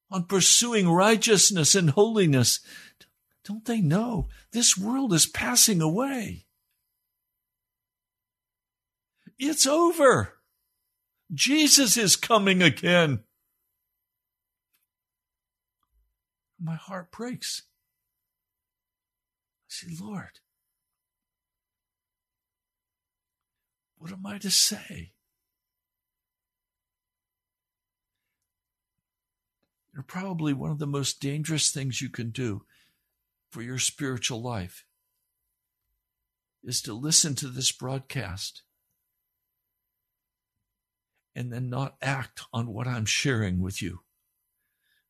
on 0.10 0.24
pursuing 0.24 0.90
righteousness 0.90 1.76
and 1.76 1.90
holiness, 1.92 2.60
don't 3.44 3.66
they 3.66 3.82
know 3.82 4.28
this 4.52 4.78
world 4.78 5.14
is 5.14 5.26
passing 5.26 5.82
away? 5.82 6.46
It's 9.38 9.68
over. 9.68 10.34
Jesus 11.34 11.98
is 11.98 12.16
coming 12.16 12.64
again. 12.64 13.20
My 16.60 16.76
heart 16.76 17.12
breaks. 17.12 17.64
I 19.64 19.68
say, 19.68 19.88
Lord, 20.02 20.40
what 23.98 24.12
am 24.12 24.26
I 24.26 24.38
to 24.40 24.50
say? 24.50 25.12
Probably 30.08 30.54
one 30.54 30.72
of 30.72 30.80
the 30.80 30.88
most 30.88 31.20
dangerous 31.20 31.72
things 31.72 32.02
you 32.02 32.10
can 32.10 32.30
do 32.30 32.64
for 33.52 33.62
your 33.62 33.80
spiritual 33.80 34.42
life 34.42 34.86
is 36.64 36.82
to 36.82 36.94
listen 36.94 37.36
to 37.36 37.48
this 37.48 37.72
broadcast 37.72 38.64
and 41.36 41.54
then 41.54 41.70
not 41.70 41.96
act 42.02 42.42
on 42.52 42.74
what 42.74 42.88
I'm 42.88 43.06
sharing 43.06 43.62
with 43.62 43.82
you. 43.82 44.00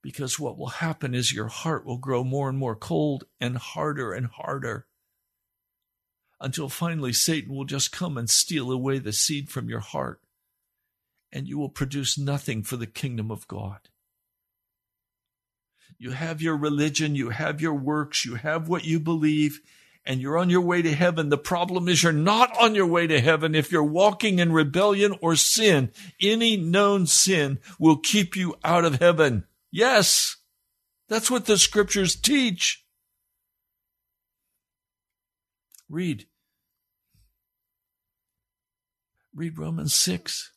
Because 0.03 0.39
what 0.39 0.57
will 0.57 0.67
happen 0.67 1.15
is 1.15 1.33
your 1.33 1.47
heart 1.47 1.85
will 1.85 1.97
grow 1.97 2.23
more 2.23 2.49
and 2.49 2.57
more 2.57 2.75
cold 2.75 3.23
and 3.39 3.57
harder 3.57 4.13
and 4.13 4.27
harder 4.27 4.87
until 6.39 6.69
finally 6.69 7.13
Satan 7.13 7.55
will 7.55 7.65
just 7.65 7.91
come 7.91 8.17
and 8.17 8.29
steal 8.29 8.71
away 8.71 8.99
the 8.99 9.13
seed 9.13 9.49
from 9.49 9.69
your 9.69 9.79
heart 9.79 10.21
and 11.31 11.47
you 11.47 11.57
will 11.57 11.69
produce 11.69 12.17
nothing 12.17 12.63
for 12.63 12.77
the 12.77 12.87
kingdom 12.87 13.31
of 13.31 13.47
God. 13.47 13.89
You 15.97 16.11
have 16.11 16.41
your 16.41 16.57
religion, 16.57 17.15
you 17.15 17.29
have 17.29 17.61
your 17.61 17.73
works, 17.73 18.25
you 18.25 18.35
have 18.35 18.67
what 18.67 18.85
you 18.85 18.99
believe, 18.99 19.61
and 20.05 20.21
you're 20.21 20.37
on 20.37 20.49
your 20.49 20.61
way 20.61 20.81
to 20.81 20.93
heaven. 20.93 21.29
The 21.29 21.37
problem 21.37 21.87
is 21.87 22.03
you're 22.03 22.13
not 22.13 22.55
on 22.57 22.75
your 22.75 22.85
way 22.85 23.07
to 23.07 23.19
heaven 23.19 23.55
if 23.55 23.71
you're 23.71 23.83
walking 23.83 24.39
in 24.39 24.53
rebellion 24.53 25.15
or 25.21 25.35
sin. 25.35 25.91
Any 26.21 26.55
known 26.55 27.07
sin 27.07 27.59
will 27.79 27.97
keep 27.97 28.35
you 28.35 28.55
out 28.63 28.85
of 28.85 28.99
heaven. 28.99 29.45
Yes, 29.71 30.37
that's 31.09 31.31
what 31.31 31.45
the 31.45 31.57
scriptures 31.57 32.15
teach. 32.15 32.85
Read. 35.89 36.25
Read 39.33 39.57
Romans 39.57 39.93
6. 39.93 40.51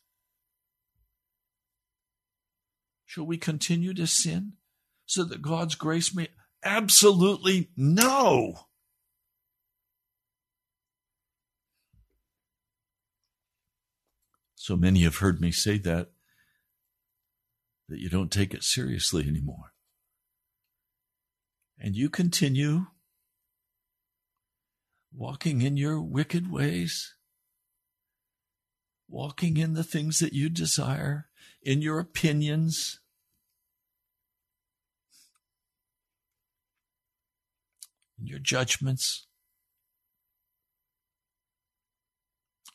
Shall 3.05 3.25
we 3.25 3.37
continue 3.37 3.93
to 3.93 4.07
sin 4.07 4.53
so 5.11 5.25
that 5.25 5.41
God's 5.41 5.75
grace 5.75 6.15
may? 6.15 6.29
Absolutely 6.63 7.69
no. 7.75 8.53
So 14.55 14.77
many 14.77 15.01
have 15.01 15.17
heard 15.17 15.41
me 15.41 15.51
say 15.51 15.77
that, 15.79 16.11
that 17.89 17.99
you 17.99 18.07
don't 18.07 18.31
take 18.31 18.53
it 18.53 18.63
seriously 18.63 19.27
anymore. 19.27 19.73
And 21.77 21.93
you 21.93 22.09
continue 22.09 22.85
walking 25.13 25.61
in 25.61 25.75
your 25.75 26.01
wicked 26.01 26.49
ways, 26.49 27.15
walking 29.09 29.57
in 29.57 29.73
the 29.73 29.83
things 29.83 30.19
that 30.19 30.31
you 30.31 30.47
desire, 30.47 31.27
in 31.61 31.81
your 31.81 31.99
opinions. 31.99 33.00
In 38.21 38.27
your 38.27 38.39
judgments. 38.39 39.25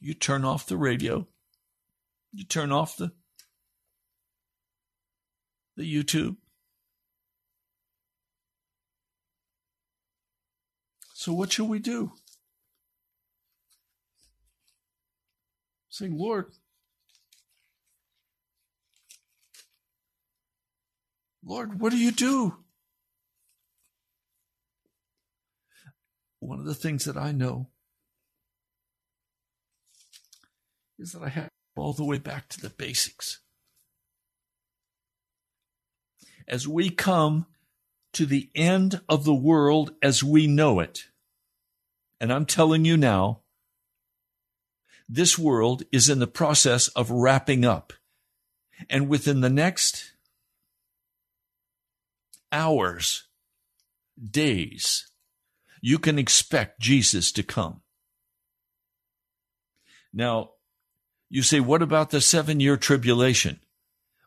You 0.01 0.13
turn 0.13 0.45
off 0.45 0.67
the 0.67 0.77
radio. 0.77 1.27
You 2.33 2.45
turn 2.45 2.73
off 2.73 2.97
the 2.97 3.13
the 5.77 5.85
YouTube. 5.85 6.37
So 11.15 11.33
what 11.33 11.53
shall 11.53 11.67
we 11.67 11.79
do? 11.79 12.13
Saying, 15.89 16.17
Lord, 16.19 16.47
Lord, 21.45 21.81
what 21.81 21.91
do 21.91 21.99
you 21.99 22.11
do? 22.11 22.66
One 26.47 26.61
of 26.61 26.65
the 26.65 26.77
things 26.77 27.07
that 27.07 27.17
I 27.17 27.33
know 27.33 27.67
is 30.97 31.11
that 31.11 31.25
I 31.25 31.29
have 31.29 31.49
all 31.77 31.93
the 31.93 32.05
way 32.05 32.19
back 32.19 32.49
to 32.51 32.61
the 32.61 32.71
basics. 32.71 33.41
As 36.47 36.69
we 36.69 36.89
come 36.89 37.47
to 38.13 38.27
the 38.27 38.49
end 38.55 39.01
of 39.09 39.25
the 39.25 39.35
world 39.35 39.91
as 40.01 40.23
we 40.23 40.47
know 40.47 40.79
it, 40.79 41.07
and 42.21 42.33
I'm 42.33 42.47
telling 42.47 42.85
you 42.85 42.97
now, 42.97 43.41
this 45.09 45.37
world 45.37 45.83
is 45.91 46.09
in 46.09 46.21
the 46.21 46.29
process 46.29 46.87
of 46.89 47.11
wrapping 47.11 47.65
up. 47.65 47.93
And 48.89 49.09
within 49.09 49.41
the 49.41 49.51
next 49.51 50.13
hours, 52.53 53.25
days, 54.31 55.11
you 55.81 55.99
can 55.99 56.19
expect 56.19 56.81
Jesus 56.81 57.33
to 57.33 57.43
come. 57.43 57.83
Now, 60.12 60.51
you 61.29 61.43
say, 61.43 61.61
what 61.61 61.83
about 61.83 62.11
the 62.11 62.21
seven 62.21 62.61
year 62.61 62.77
tribulation? 62.77 63.61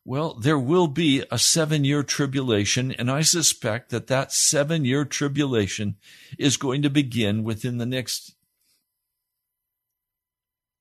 Well, 0.06 0.34
there 0.36 0.58
will 0.58 0.88
be 0.88 1.24
a 1.30 1.38
seven 1.38 1.84
year 1.84 2.04
tribulation, 2.04 2.92
and 2.92 3.12
I 3.12 3.22
suspect 3.22 3.90
that 3.90 4.08
that 4.08 4.32
seven 4.32 4.86
year 4.86 5.06
tribulation 5.06 5.98
is 6.38 6.58
going 6.58 6.82
to 6.82 6.90
begin 6.90 7.44
within 7.44 7.78
the 7.78 7.86
next 7.86 8.34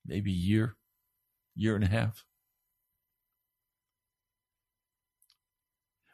maybe 0.06 0.32
year, 0.32 0.76
year 1.54 1.74
and 1.74 1.84
a 1.84 1.88
half. 1.88 2.24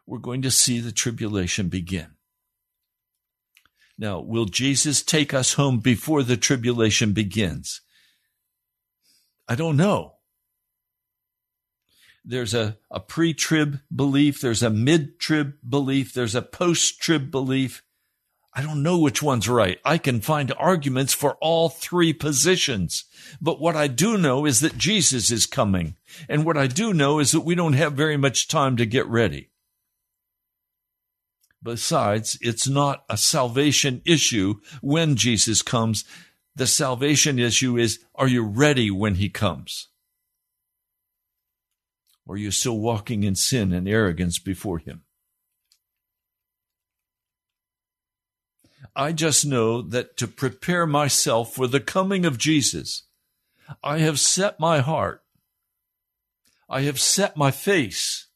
We're 0.06 0.18
going 0.18 0.42
to 0.42 0.50
see 0.50 0.80
the 0.80 0.92
tribulation 0.92 1.68
begin. 1.68 2.13
Now, 3.96 4.20
will 4.20 4.46
Jesus 4.46 5.02
take 5.02 5.32
us 5.32 5.54
home 5.54 5.78
before 5.78 6.22
the 6.22 6.36
tribulation 6.36 7.12
begins? 7.12 7.80
I 9.48 9.54
don't 9.54 9.76
know. 9.76 10.14
There's 12.24 12.54
a, 12.54 12.78
a 12.90 13.00
pre 13.00 13.34
trib 13.34 13.80
belief, 13.94 14.40
there's 14.40 14.62
a 14.62 14.70
mid 14.70 15.20
trib 15.20 15.54
belief, 15.68 16.14
there's 16.14 16.34
a 16.34 16.42
post 16.42 17.00
trib 17.00 17.30
belief. 17.30 17.82
I 18.56 18.62
don't 18.62 18.84
know 18.84 18.98
which 18.98 19.20
one's 19.20 19.48
right. 19.48 19.78
I 19.84 19.98
can 19.98 20.20
find 20.20 20.52
arguments 20.56 21.12
for 21.12 21.34
all 21.40 21.68
three 21.68 22.12
positions. 22.12 23.04
But 23.40 23.60
what 23.60 23.74
I 23.74 23.88
do 23.88 24.16
know 24.16 24.46
is 24.46 24.60
that 24.60 24.78
Jesus 24.78 25.32
is 25.32 25.44
coming. 25.44 25.96
And 26.28 26.44
what 26.44 26.56
I 26.56 26.68
do 26.68 26.94
know 26.94 27.18
is 27.18 27.32
that 27.32 27.40
we 27.40 27.56
don't 27.56 27.72
have 27.72 27.94
very 27.94 28.16
much 28.16 28.46
time 28.46 28.76
to 28.76 28.86
get 28.86 29.06
ready. 29.08 29.50
Besides, 31.64 32.36
it's 32.42 32.68
not 32.68 33.04
a 33.08 33.16
salvation 33.16 34.02
issue 34.04 34.56
when 34.82 35.16
Jesus 35.16 35.62
comes. 35.62 36.04
The 36.54 36.66
salvation 36.66 37.38
issue 37.38 37.78
is, 37.78 38.00
are 38.14 38.28
you 38.28 38.44
ready 38.44 38.90
when 38.90 39.14
he 39.14 39.30
comes? 39.30 39.88
Or 42.26 42.34
are 42.34 42.38
you 42.38 42.50
still 42.50 42.78
walking 42.78 43.22
in 43.22 43.34
sin 43.34 43.72
and 43.72 43.88
arrogance 43.88 44.38
before 44.38 44.78
him? 44.78 45.04
I 48.94 49.12
just 49.12 49.46
know 49.46 49.80
that 49.80 50.18
to 50.18 50.28
prepare 50.28 50.86
myself 50.86 51.54
for 51.54 51.66
the 51.66 51.80
coming 51.80 52.26
of 52.26 52.38
Jesus, 52.38 53.04
I 53.82 53.98
have 53.98 54.20
set 54.20 54.60
my 54.60 54.80
heart, 54.80 55.22
I 56.68 56.82
have 56.82 57.00
set 57.00 57.38
my 57.38 57.50
face 57.50 58.26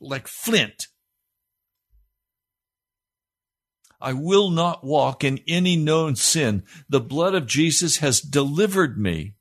like 0.00 0.28
flint 0.28 0.86
I 4.00 4.12
will 4.12 4.50
not 4.50 4.84
walk 4.84 5.24
in 5.24 5.40
any 5.46 5.76
known 5.76 6.16
sin. 6.16 6.64
The 6.88 7.00
blood 7.00 7.34
of 7.34 7.46
Jesus 7.46 7.98
has 7.98 8.20
delivered 8.20 8.98
me 8.98 9.36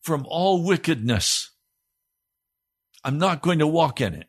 from 0.00 0.26
all 0.28 0.64
wickedness. 0.64 1.50
I'm 3.04 3.18
not 3.18 3.42
going 3.42 3.58
to 3.58 3.66
walk 3.66 4.00
in 4.00 4.14
it. 4.14 4.26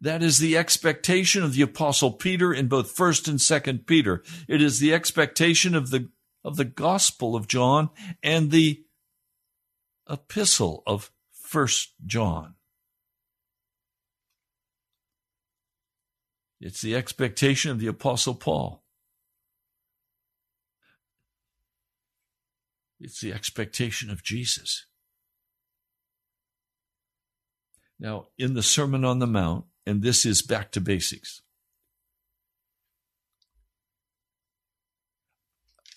That 0.00 0.22
is 0.22 0.38
the 0.38 0.56
expectation 0.56 1.42
of 1.42 1.54
the 1.54 1.62
apostle 1.62 2.12
Peter 2.12 2.52
in 2.52 2.68
both 2.68 2.94
1st 2.94 3.28
and 3.28 3.38
2nd 3.38 3.86
Peter. 3.86 4.22
It 4.46 4.62
is 4.62 4.78
the 4.78 4.94
expectation 4.94 5.74
of 5.74 5.90
the 5.90 6.10
of 6.42 6.56
the 6.56 6.64
gospel 6.64 7.36
of 7.36 7.48
John 7.48 7.90
and 8.22 8.50
the 8.50 8.82
epistle 10.08 10.82
of 10.86 11.10
1st 11.44 11.88
John. 12.06 12.54
It's 16.60 16.82
the 16.82 16.94
expectation 16.94 17.70
of 17.70 17.80
the 17.80 17.86
Apostle 17.86 18.34
Paul. 18.34 18.84
It's 23.00 23.20
the 23.20 23.32
expectation 23.32 24.10
of 24.10 24.22
Jesus. 24.22 24.84
Now, 27.98 28.28
in 28.38 28.54
the 28.54 28.62
Sermon 28.62 29.04
on 29.04 29.18
the 29.18 29.26
Mount, 29.26 29.64
and 29.86 30.02
this 30.02 30.26
is 30.26 30.42
back 30.42 30.70
to 30.72 30.80
basics, 30.80 31.40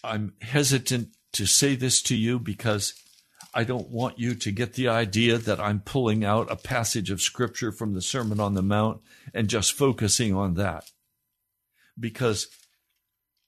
I'm 0.03 0.33
hesitant 0.41 1.09
to 1.33 1.45
say 1.45 1.75
this 1.75 2.01
to 2.03 2.15
you 2.15 2.39
because 2.39 2.93
I 3.53 3.63
don't 3.63 3.89
want 3.89 4.17
you 4.17 4.33
to 4.33 4.51
get 4.51 4.73
the 4.73 4.87
idea 4.87 5.37
that 5.37 5.59
I'm 5.59 5.79
pulling 5.79 6.25
out 6.25 6.51
a 6.51 6.55
passage 6.55 7.11
of 7.11 7.21
scripture 7.21 7.71
from 7.71 7.93
the 7.93 8.01
Sermon 8.01 8.39
on 8.39 8.55
the 8.55 8.63
Mount 8.63 9.01
and 9.33 9.47
just 9.47 9.73
focusing 9.73 10.33
on 10.33 10.55
that. 10.55 10.89
Because 11.99 12.47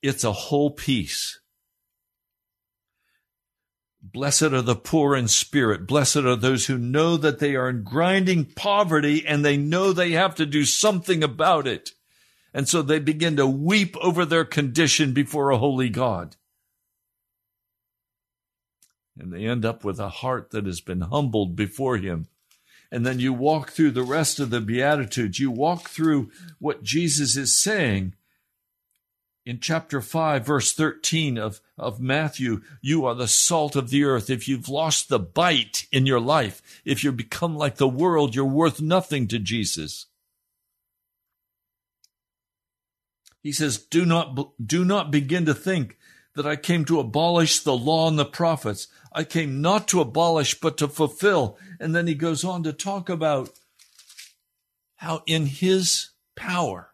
it's 0.04 0.24
a 0.24 0.32
whole 0.32 0.70
piece. 0.70 1.40
Blessed 4.00 4.44
are 4.44 4.62
the 4.62 4.76
poor 4.76 5.16
in 5.16 5.28
spirit. 5.28 5.88
Blessed 5.88 6.18
are 6.18 6.36
those 6.36 6.68
who 6.68 6.78
know 6.78 7.18
that 7.18 7.40
they 7.40 7.56
are 7.56 7.70
in 7.70 7.82
grinding 7.82 8.46
poverty 8.46 9.26
and 9.26 9.44
they 9.44 9.58
know 9.58 9.92
they 9.92 10.12
have 10.12 10.36
to 10.36 10.46
do 10.46 10.64
something 10.64 11.24
about 11.24 11.66
it. 11.66 11.92
And 12.54 12.70
so 12.70 12.84
they 12.84 13.00
begin 13.00 13.36
to 13.38 13.48
weep 13.48 13.98
over 13.98 14.24
their 14.24 14.46
condition 14.46 15.14
before 15.14 15.50
a 15.50 15.58
holy 15.58 15.90
God 15.90 16.36
and 19.18 19.32
they 19.32 19.46
end 19.46 19.66
up 19.66 19.84
with 19.84 20.00
a 20.00 20.10
heart 20.10 20.52
that 20.52 20.66
has 20.66 20.82
been 20.82 21.02
humbled 21.02 21.56
before 21.56 21.98
Him. 21.98 22.28
And 22.92 23.06
then 23.06 23.20
you 23.20 23.34
walk 23.34 23.72
through 23.72 23.92
the 23.92 24.04
rest 24.04 24.40
of 24.40 24.50
the 24.50 24.62
Beatitudes, 24.62 25.40
you 25.40 25.52
walk 25.52 25.90
through 25.90 26.32
what 26.60 26.84
Jesus 26.84 27.36
is 27.36 27.60
saying. 27.60 28.14
in 29.46 29.60
chapter 29.60 30.02
5, 30.02 30.46
verse 30.46 30.74
13 30.74 31.38
of, 31.38 31.62
of 31.78 32.00
Matthew, 32.00 32.62
you 32.82 33.06
are 33.06 33.14
the 33.14 33.28
salt 33.28 33.76
of 33.76 33.90
the 33.90 34.04
earth. 34.04 34.30
If 34.30 34.48
you've 34.48 34.70
lost 34.70 35.08
the 35.08 35.20
bite 35.20 35.86
in 35.92 36.06
your 36.06 36.20
life, 36.20 36.82
if 36.84 37.04
you 37.04 37.12
become 37.12 37.56
like 37.56 37.76
the 37.76 37.88
world, 37.88 38.34
you're 38.34 38.46
worth 38.46 38.82
nothing 38.82 39.28
to 39.28 39.40
Jesus. 39.40 40.08
He 43.44 43.52
says, 43.52 43.78
do 43.78 44.06
not, 44.06 44.54
do 44.66 44.84
not 44.84 45.12
begin 45.12 45.46
to 45.46 45.54
think 45.54 45.98
that 46.34 46.48
I 46.48 46.56
came 46.56 46.84
to 46.86 47.00
abolish 47.00 47.60
the 47.60 47.78
law 47.78 48.08
and 48.08 48.18
the 48.18 48.26
prophets. 48.26 48.88
I 49.18 49.24
came 49.24 49.62
not 49.62 49.88
to 49.88 50.02
abolish, 50.02 50.60
but 50.60 50.78
to 50.80 50.90
fulfill. 50.90 51.58
And 51.80 51.96
then 51.96 52.06
he 52.06 52.16
goes 52.16 52.44
on 52.44 52.64
to 52.64 52.74
talk 52.74 53.08
about 53.08 53.50
how 54.98 55.24
in 55.26 55.46
his 55.46 56.10
power, 56.36 56.90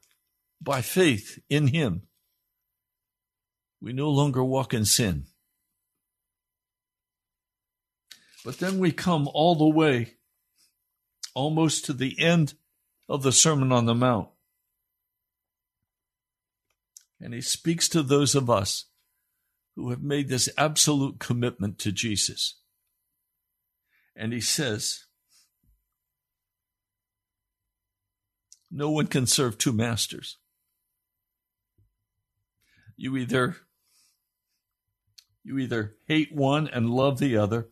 by 0.61 0.81
faith 0.81 1.39
in 1.49 1.67
him, 1.67 2.03
we 3.81 3.91
no 3.91 4.11
longer 4.11 4.43
walk 4.43 4.71
in 4.71 4.85
sin. 4.85 5.25
But 8.45 8.59
then 8.59 8.77
we 8.77 8.91
come 8.91 9.27
all 9.33 9.55
the 9.55 9.65
way 9.65 10.13
almost 11.33 11.85
to 11.85 11.93
the 11.93 12.19
end 12.19 12.53
of 13.09 13.23
the 13.23 13.31
Sermon 13.31 13.71
on 13.71 13.85
the 13.85 13.95
Mount. 13.95 14.29
And 17.19 17.33
he 17.33 17.41
speaks 17.41 17.89
to 17.89 18.03
those 18.03 18.35
of 18.35 18.47
us 18.47 18.85
who 19.81 19.89
have 19.89 20.03
made 20.03 20.29
this 20.29 20.47
absolute 20.59 21.17
commitment 21.17 21.79
to 21.79 21.91
Jesus. 21.91 22.59
And 24.15 24.31
he 24.31 24.39
says, 24.39 25.05
No 28.69 28.91
one 28.91 29.07
can 29.07 29.25
serve 29.25 29.57
two 29.57 29.73
masters. 29.73 30.37
You 32.95 33.17
either 33.17 33.55
you 35.43 35.57
either 35.57 35.95
hate 36.07 36.31
one 36.31 36.67
and 36.67 36.91
love 36.91 37.17
the 37.17 37.35
other, 37.35 37.69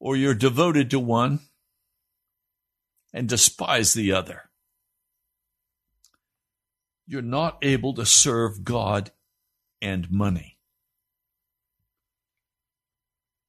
or 0.00 0.16
you're 0.16 0.34
devoted 0.34 0.90
to 0.90 0.98
one 0.98 1.38
and 3.14 3.28
despise 3.28 3.94
the 3.94 4.10
other. 4.10 4.50
You're 7.06 7.22
not 7.22 7.58
able 7.62 7.94
to 7.94 8.04
serve 8.04 8.64
God 8.64 9.12
and 9.80 10.10
money. 10.10 10.58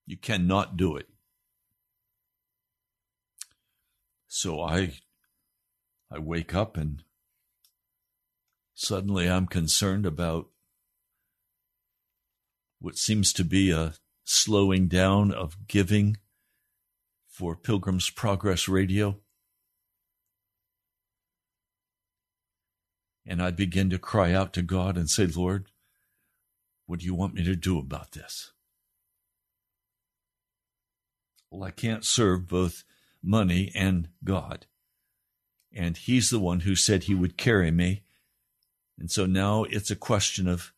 You 0.05 0.17
cannot 0.17 0.77
do 0.77 0.95
it. 0.95 1.07
So 4.27 4.61
I 4.61 4.93
I 6.11 6.19
wake 6.19 6.55
up 6.55 6.77
and 6.77 7.03
suddenly 8.73 9.29
I'm 9.29 9.45
concerned 9.45 10.05
about 10.05 10.47
what 12.79 12.97
seems 12.97 13.33
to 13.33 13.43
be 13.43 13.71
a 13.71 13.93
slowing 14.23 14.87
down 14.87 15.31
of 15.31 15.67
giving 15.67 16.17
for 17.27 17.55
Pilgrim's 17.55 18.09
Progress 18.09 18.67
Radio. 18.67 19.19
And 23.25 23.41
I 23.41 23.51
begin 23.51 23.89
to 23.89 23.99
cry 23.99 24.33
out 24.33 24.53
to 24.53 24.61
God 24.61 24.97
and 24.97 25.09
say, 25.09 25.27
Lord, 25.27 25.67
what 26.89 27.01
do 27.01 27.05
you 27.05 27.13
want 27.13 27.35
me 27.35 27.43
to 27.43 27.55
do 27.55 27.77
about 27.77 28.13
this? 28.13 28.51
Well, 31.51 31.63
I 31.63 31.69
can't 31.69 32.03
serve 32.03 32.47
both 32.47 32.83
money 33.21 33.71
and 33.75 34.09
God. 34.23 34.65
And 35.71 35.95
He's 35.95 36.31
the 36.31 36.39
one 36.39 36.61
who 36.61 36.75
said 36.75 37.03
He 37.03 37.13
would 37.13 37.37
carry 37.37 37.69
me. 37.69 38.01
And 38.97 39.11
so 39.11 39.27
now 39.27 39.65
it's 39.65 39.91
a 39.91 39.95
question 39.95 40.47
of 40.47 40.73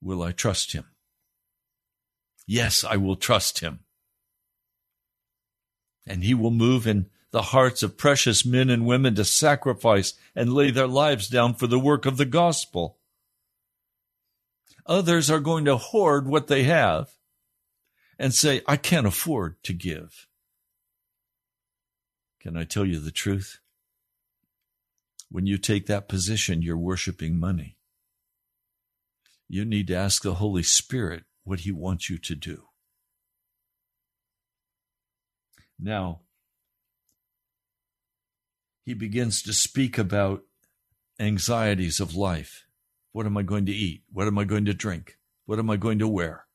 will 0.00 0.22
I 0.22 0.30
trust 0.30 0.70
him? 0.70 0.84
Yes, 2.46 2.84
I 2.84 2.96
will 2.96 3.16
trust 3.16 3.58
him. 3.58 3.80
And 6.06 6.22
he 6.22 6.34
will 6.34 6.52
move 6.52 6.86
in 6.86 7.06
the 7.32 7.42
hearts 7.42 7.82
of 7.82 7.98
precious 7.98 8.46
men 8.46 8.70
and 8.70 8.86
women 8.86 9.16
to 9.16 9.24
sacrifice 9.24 10.14
and 10.36 10.52
lay 10.52 10.70
their 10.70 10.86
lives 10.86 11.26
down 11.26 11.54
for 11.54 11.66
the 11.66 11.80
work 11.80 12.06
of 12.06 12.16
the 12.16 12.26
gospel. 12.26 12.98
Others 14.86 15.30
are 15.30 15.40
going 15.40 15.64
to 15.66 15.76
hoard 15.76 16.26
what 16.26 16.48
they 16.48 16.64
have 16.64 17.10
and 18.18 18.34
say, 18.34 18.62
I 18.66 18.76
can't 18.76 19.06
afford 19.06 19.62
to 19.64 19.72
give. 19.72 20.26
Can 22.40 22.56
I 22.56 22.64
tell 22.64 22.84
you 22.84 22.98
the 22.98 23.10
truth? 23.10 23.60
When 25.30 25.46
you 25.46 25.56
take 25.56 25.86
that 25.86 26.08
position, 26.08 26.62
you're 26.62 26.76
worshiping 26.76 27.38
money 27.38 27.76
you 29.52 29.66
need 29.66 29.86
to 29.86 29.94
ask 29.94 30.22
the 30.22 30.36
Holy 30.36 30.62
Spirit 30.62 31.24
what 31.44 31.60
He 31.60 31.70
wants 31.70 32.08
you 32.08 32.16
to 32.16 32.34
do. 32.34 32.68
Now, 35.78 36.20
he 38.82 38.94
begins 38.94 39.42
to 39.42 39.52
speak 39.52 39.98
about 39.98 40.42
anxieties 41.20 42.00
of 42.00 42.16
life. 42.16 42.64
What 43.12 43.26
am 43.26 43.36
I 43.36 43.42
going 43.42 43.66
to 43.66 43.72
eat? 43.72 44.02
What 44.12 44.26
am 44.26 44.38
I 44.38 44.44
going 44.44 44.64
to 44.64 44.74
drink? 44.74 45.18
What 45.44 45.58
am 45.58 45.70
I 45.70 45.76
going 45.76 45.98
to 45.98 46.08
wear? 46.08 46.46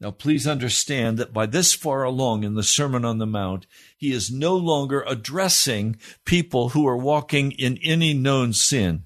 Now, 0.00 0.10
please 0.10 0.46
understand 0.46 1.18
that 1.18 1.32
by 1.32 1.46
this 1.46 1.72
far 1.72 2.02
along 2.02 2.42
in 2.42 2.54
the 2.54 2.62
Sermon 2.62 3.04
on 3.04 3.18
the 3.18 3.26
Mount, 3.26 3.66
he 3.96 4.12
is 4.12 4.30
no 4.30 4.56
longer 4.56 5.04
addressing 5.06 5.96
people 6.24 6.70
who 6.70 6.86
are 6.86 6.96
walking 6.96 7.52
in 7.52 7.78
any 7.82 8.12
known 8.12 8.52
sin. 8.52 9.04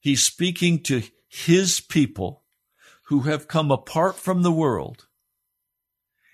He's 0.00 0.22
speaking 0.22 0.82
to 0.84 1.02
his 1.28 1.80
people 1.80 2.44
who 3.04 3.20
have 3.20 3.46
come 3.46 3.70
apart 3.70 4.16
from 4.16 4.42
the 4.42 4.52
world 4.52 5.06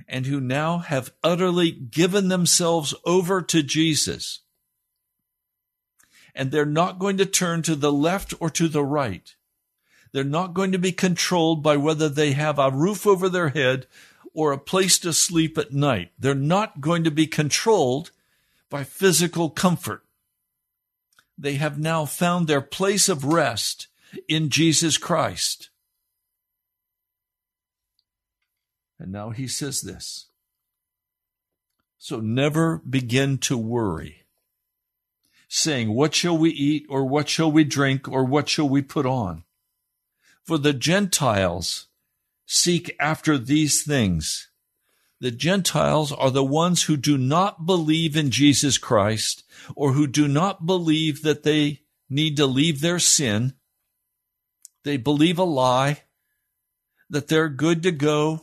and 0.06 0.26
who 0.26 0.40
now 0.40 0.78
have 0.78 1.12
utterly 1.22 1.70
given 1.70 2.28
themselves 2.28 2.94
over 3.04 3.42
to 3.42 3.62
Jesus. 3.62 4.43
And 6.34 6.50
they're 6.50 6.66
not 6.66 6.98
going 6.98 7.16
to 7.18 7.26
turn 7.26 7.62
to 7.62 7.76
the 7.76 7.92
left 7.92 8.34
or 8.40 8.50
to 8.50 8.68
the 8.68 8.84
right. 8.84 9.34
They're 10.12 10.24
not 10.24 10.54
going 10.54 10.72
to 10.72 10.78
be 10.78 10.92
controlled 10.92 11.62
by 11.62 11.76
whether 11.76 12.08
they 12.08 12.32
have 12.32 12.58
a 12.58 12.70
roof 12.70 13.06
over 13.06 13.28
their 13.28 13.50
head 13.50 13.86
or 14.32 14.52
a 14.52 14.58
place 14.58 14.98
to 15.00 15.12
sleep 15.12 15.56
at 15.56 15.72
night. 15.72 16.10
They're 16.18 16.34
not 16.34 16.80
going 16.80 17.04
to 17.04 17.10
be 17.10 17.26
controlled 17.26 18.10
by 18.68 18.84
physical 18.84 19.50
comfort. 19.50 20.02
They 21.38 21.54
have 21.54 21.78
now 21.78 22.04
found 22.04 22.46
their 22.46 22.60
place 22.60 23.08
of 23.08 23.24
rest 23.24 23.88
in 24.28 24.50
Jesus 24.50 24.98
Christ. 24.98 25.70
And 28.98 29.12
now 29.12 29.30
he 29.30 29.46
says 29.46 29.82
this. 29.82 30.26
So 31.98 32.20
never 32.20 32.78
begin 32.78 33.38
to 33.38 33.56
worry, 33.56 34.23
saying, 35.48 35.94
What 35.94 36.14
shall 36.14 36.36
we 36.36 36.50
eat, 36.50 36.86
or 36.88 37.04
what 37.04 37.28
shall 37.28 37.50
we 37.50 37.64
drink, 37.64 38.08
or 38.08 38.24
what 38.24 38.48
shall 38.48 38.68
we 38.68 38.82
put 38.82 39.06
on? 39.06 39.44
For 40.42 40.58
the 40.58 40.72
Gentiles 40.72 41.86
seek 42.46 42.94
after 43.00 43.38
these 43.38 43.82
things. 43.82 44.48
The 45.20 45.30
Gentiles 45.30 46.12
are 46.12 46.30
the 46.30 46.44
ones 46.44 46.82
who 46.82 46.96
do 46.96 47.16
not 47.16 47.64
believe 47.64 48.16
in 48.16 48.30
Jesus 48.30 48.78
Christ, 48.78 49.44
or 49.74 49.92
who 49.92 50.06
do 50.06 50.28
not 50.28 50.66
believe 50.66 51.22
that 51.22 51.44
they 51.44 51.80
need 52.10 52.36
to 52.36 52.46
leave 52.46 52.80
their 52.80 52.98
sin 52.98 53.54
they 54.84 54.98
believe 54.98 55.38
a 55.38 55.44
lie 55.44 56.02
that 57.10 57.28
they're 57.28 57.48
good 57.48 57.82
to 57.82 57.90
go, 57.90 58.42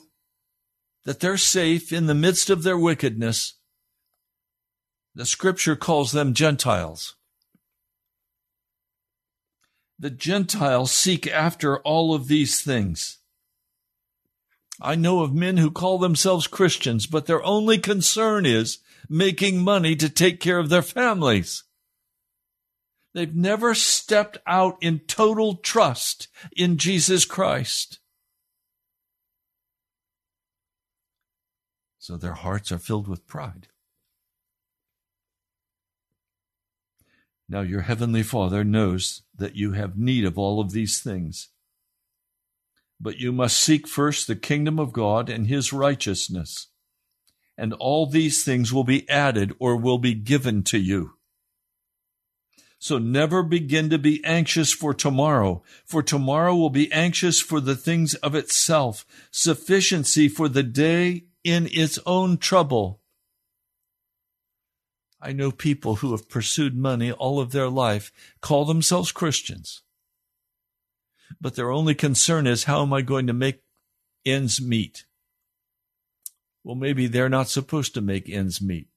that 1.06 1.20
they're 1.20 1.38
safe 1.38 1.94
in 1.94 2.08
the 2.08 2.16
midst 2.16 2.50
of 2.50 2.64
their 2.64 2.78
wickedness. 2.78 3.54
The 5.14 5.26
scripture 5.26 5.76
calls 5.76 6.12
them 6.12 6.34
Gentiles. 6.34 7.16
The 10.00 10.10
Gentiles 10.10 10.92
seek 10.92 11.28
after 11.28 11.80
all 11.80 12.16
of 12.16 12.28
these 12.28 12.62
things. 12.62 13.20
I 14.82 14.96
know 14.96 15.22
of 15.22 15.34
men 15.34 15.58
who 15.58 15.70
call 15.70 16.00
themselves 16.00 16.48
Christians, 16.48 17.06
but 17.06 17.28
their 17.28 17.44
only 17.44 17.78
concern 17.78 18.46
is 18.48 18.80
making 19.08 19.64
money 19.64 19.96
to 19.98 20.10
take 20.10 20.40
care 20.40 20.58
of 20.58 20.70
their 20.70 20.82
families. 20.82 21.64
They've 23.14 23.36
never 23.36 23.76
stepped 23.76 24.38
out 24.48 24.78
in 24.82 25.00
total 25.00 25.56
trust 25.56 26.30
in 26.56 26.78
Jesus 26.78 27.26
Christ. 27.26 28.00
So 32.00 32.18
their 32.18 32.34
hearts 32.34 32.72
are 32.72 32.80
filled 32.80 33.08
with 33.08 33.28
pride. 33.28 33.68
Now, 37.52 37.60
your 37.60 37.82
heavenly 37.82 38.24
Father 38.24 38.64
knows 38.64 39.24
that 39.36 39.58
you 39.58 39.74
have 39.74 39.98
need 39.98 40.24
of 40.24 40.38
all 40.38 40.62
of 40.62 40.72
these 40.72 41.02
things. 41.02 41.50
But 42.98 43.18
you 43.18 43.34
must 43.34 43.60
seek 43.60 43.90
first 43.90 44.26
the 44.26 44.38
kingdom 44.38 44.80
of 44.80 44.94
God 44.94 45.30
and 45.30 45.48
his 45.48 45.74
righteousness, 45.74 46.68
and 47.58 47.74
all 47.74 48.06
these 48.06 48.46
things 48.46 48.72
will 48.72 48.86
be 48.86 49.08
added 49.10 49.54
or 49.60 49.76
will 49.76 49.98
be 49.98 50.14
given 50.14 50.64
to 50.64 50.78
you. 50.78 51.16
So 52.80 52.98
never 52.98 53.44
begin 53.44 53.90
to 53.90 53.98
be 53.98 54.24
anxious 54.24 54.72
for 54.72 54.94
tomorrow, 54.94 55.62
for 55.84 56.02
tomorrow 56.02 56.56
will 56.56 56.70
be 56.70 56.90
anxious 56.94 57.42
for 57.42 57.60
the 57.60 57.76
things 57.76 58.14
of 58.14 58.34
itself. 58.34 59.06
Sufficiency 59.30 60.30
for 60.30 60.48
the 60.48 60.64
day 60.64 61.26
in 61.44 61.68
its 61.74 62.00
own 62.06 62.38
trouble. 62.38 63.01
I 65.22 65.34
know 65.34 65.52
people 65.52 65.96
who 65.96 66.12
have 66.12 66.30
pursued 66.30 66.76
money 66.76 67.12
all 67.12 67.40
of 67.40 67.52
their 67.52 67.70
life, 67.70 68.12
call 68.42 68.66
themselves 68.66 69.12
Christians, 69.12 69.84
but 71.40 71.56
their 71.56 71.72
only 71.72 71.94
concern 71.94 72.48
is 72.48 72.64
how 72.64 72.82
am 72.82 72.92
I 72.92 73.02
going 73.02 73.28
to 73.28 73.34
make 73.34 73.62
ends 74.26 74.60
meet? 74.60 75.06
Well, 76.64 76.76
maybe 76.76 77.08
they're 77.08 77.30
not 77.30 77.50
supposed 77.50 77.94
to 77.94 78.02
make 78.02 78.30
ends 78.30 78.62
meet. 78.62 78.88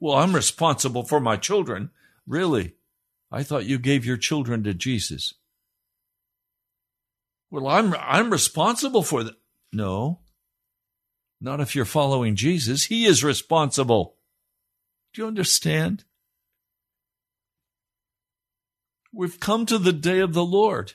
Well, 0.00 0.16
I'm 0.16 0.34
responsible 0.34 1.04
for 1.04 1.20
my 1.20 1.36
children. 1.36 1.90
Really? 2.26 2.74
I 3.30 3.42
thought 3.42 3.66
you 3.66 3.78
gave 3.78 4.04
your 4.04 4.16
children 4.16 4.62
to 4.64 4.74
Jesus. 4.74 5.34
Well, 7.50 7.66
I'm, 7.66 7.94
I'm 7.94 8.30
responsible 8.30 9.02
for 9.02 9.24
them. 9.24 9.36
No, 9.72 10.20
not 11.40 11.60
if 11.60 11.74
you're 11.74 11.84
following 11.84 12.36
Jesus. 12.36 12.84
He 12.84 13.04
is 13.04 13.22
responsible. 13.22 14.16
You 15.18 15.26
understand? 15.26 16.04
We've 19.12 19.40
come 19.40 19.66
to 19.66 19.76
the 19.76 19.92
day 19.92 20.20
of 20.20 20.32
the 20.32 20.44
Lord. 20.44 20.92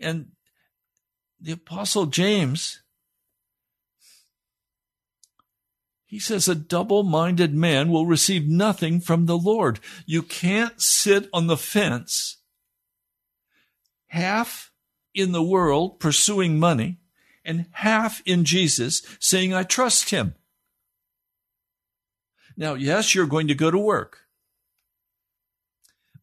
And 0.00 0.32
the 1.40 1.52
Apostle 1.52 2.06
James, 2.06 2.82
he 6.06 6.18
says, 6.18 6.48
a 6.48 6.56
double 6.56 7.04
minded 7.04 7.54
man 7.54 7.88
will 7.88 8.04
receive 8.04 8.48
nothing 8.48 8.98
from 8.98 9.26
the 9.26 9.38
Lord. 9.38 9.78
You 10.04 10.24
can't 10.24 10.82
sit 10.82 11.28
on 11.32 11.46
the 11.46 11.56
fence, 11.56 12.38
half 14.08 14.72
in 15.14 15.30
the 15.30 15.40
world 15.40 16.00
pursuing 16.00 16.58
money, 16.58 16.98
and 17.44 17.66
half 17.70 18.20
in 18.26 18.44
Jesus 18.44 19.02
saying, 19.20 19.54
I 19.54 19.62
trust 19.62 20.10
him. 20.10 20.34
Now, 22.56 22.74
yes, 22.74 23.14
you're 23.14 23.26
going 23.26 23.48
to 23.48 23.54
go 23.54 23.70
to 23.70 23.78
work, 23.78 24.20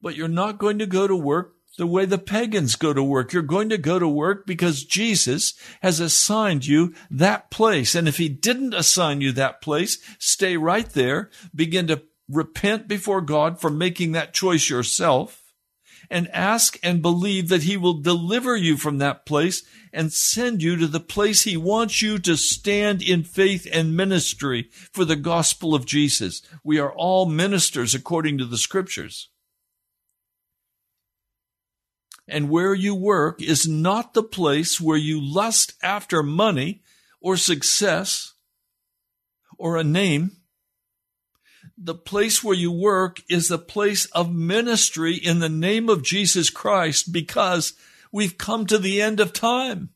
but 0.01 0.15
you're 0.15 0.27
not 0.27 0.57
going 0.57 0.79
to 0.79 0.85
go 0.85 1.07
to 1.07 1.15
work 1.15 1.55
the 1.77 1.87
way 1.87 2.05
the 2.05 2.17
pagans 2.17 2.75
go 2.75 2.93
to 2.93 3.01
work. 3.01 3.31
You're 3.31 3.41
going 3.41 3.69
to 3.69 3.77
go 3.77 3.99
to 3.99 4.07
work 4.07 4.45
because 4.45 4.83
Jesus 4.83 5.53
has 5.81 5.99
assigned 5.99 6.65
you 6.65 6.93
that 7.09 7.49
place. 7.49 7.95
And 7.95 8.07
if 8.07 8.17
he 8.17 8.27
didn't 8.27 8.73
assign 8.73 9.21
you 9.21 9.31
that 9.31 9.61
place, 9.61 9.97
stay 10.19 10.57
right 10.57 10.89
there, 10.89 11.29
begin 11.55 11.87
to 11.87 12.03
repent 12.27 12.87
before 12.87 13.21
God 13.21 13.61
for 13.61 13.69
making 13.69 14.11
that 14.11 14.33
choice 14.33 14.69
yourself 14.69 15.38
and 16.09 16.27
ask 16.29 16.79
and 16.81 17.01
believe 17.01 17.49
that 17.49 17.63
he 17.63 17.77
will 17.77 18.01
deliver 18.01 18.55
you 18.55 18.77
from 18.77 18.97
that 18.97 19.25
place 19.25 19.63
and 19.93 20.11
send 20.11 20.63
you 20.63 20.75
to 20.77 20.87
the 20.87 20.99
place 20.99 21.43
he 21.43 21.57
wants 21.57 22.01
you 22.01 22.17
to 22.19 22.35
stand 22.35 23.01
in 23.01 23.23
faith 23.23 23.67
and 23.71 23.95
ministry 23.95 24.69
for 24.91 25.05
the 25.05 25.15
gospel 25.15 25.75
of 25.75 25.85
Jesus. 25.85 26.41
We 26.63 26.79
are 26.79 26.91
all 26.91 27.25
ministers 27.25 27.93
according 27.93 28.37
to 28.39 28.45
the 28.45 28.57
scriptures. 28.57 29.29
And 32.27 32.49
where 32.49 32.75
you 32.75 32.93
work 32.93 33.41
is 33.41 33.67
not 33.67 34.13
the 34.13 34.23
place 34.23 34.79
where 34.79 34.97
you 34.97 35.19
lust 35.19 35.73
after 35.81 36.21
money 36.21 36.83
or 37.19 37.37
success 37.37 38.33
or 39.57 39.77
a 39.77 39.83
name 39.83 40.37
the 41.81 41.95
place 41.95 42.43
where 42.43 42.55
you 42.55 42.71
work 42.71 43.21
is 43.29 43.49
a 43.49 43.57
place 43.57 44.05
of 44.07 44.33
ministry 44.33 45.15
in 45.15 45.39
the 45.39 45.49
name 45.49 45.87
of 45.87 46.03
Jesus 46.03 46.49
Christ 46.49 47.13
because 47.13 47.73
we've 48.11 48.37
come 48.37 48.65
to 48.65 48.77
the 48.77 49.01
end 49.01 49.21
of 49.21 49.31
time. 49.31 49.89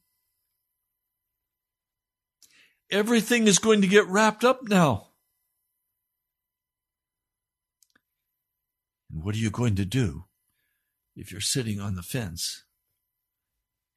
Everything 2.90 3.48
is 3.48 3.60
going 3.60 3.82
to 3.82 3.88
get 3.88 4.08
wrapped 4.08 4.46
up 4.46 4.64
now. 4.64 5.10
And 9.12 9.22
what 9.22 9.36
are 9.36 9.40
you 9.40 9.50
going 9.50 9.76
to 9.76 9.86
do 9.86 10.24
if 11.18 11.32
you're 11.32 11.42
sitting 11.42 11.82
on 11.82 11.96
the 11.96 12.02
fence 12.02 12.64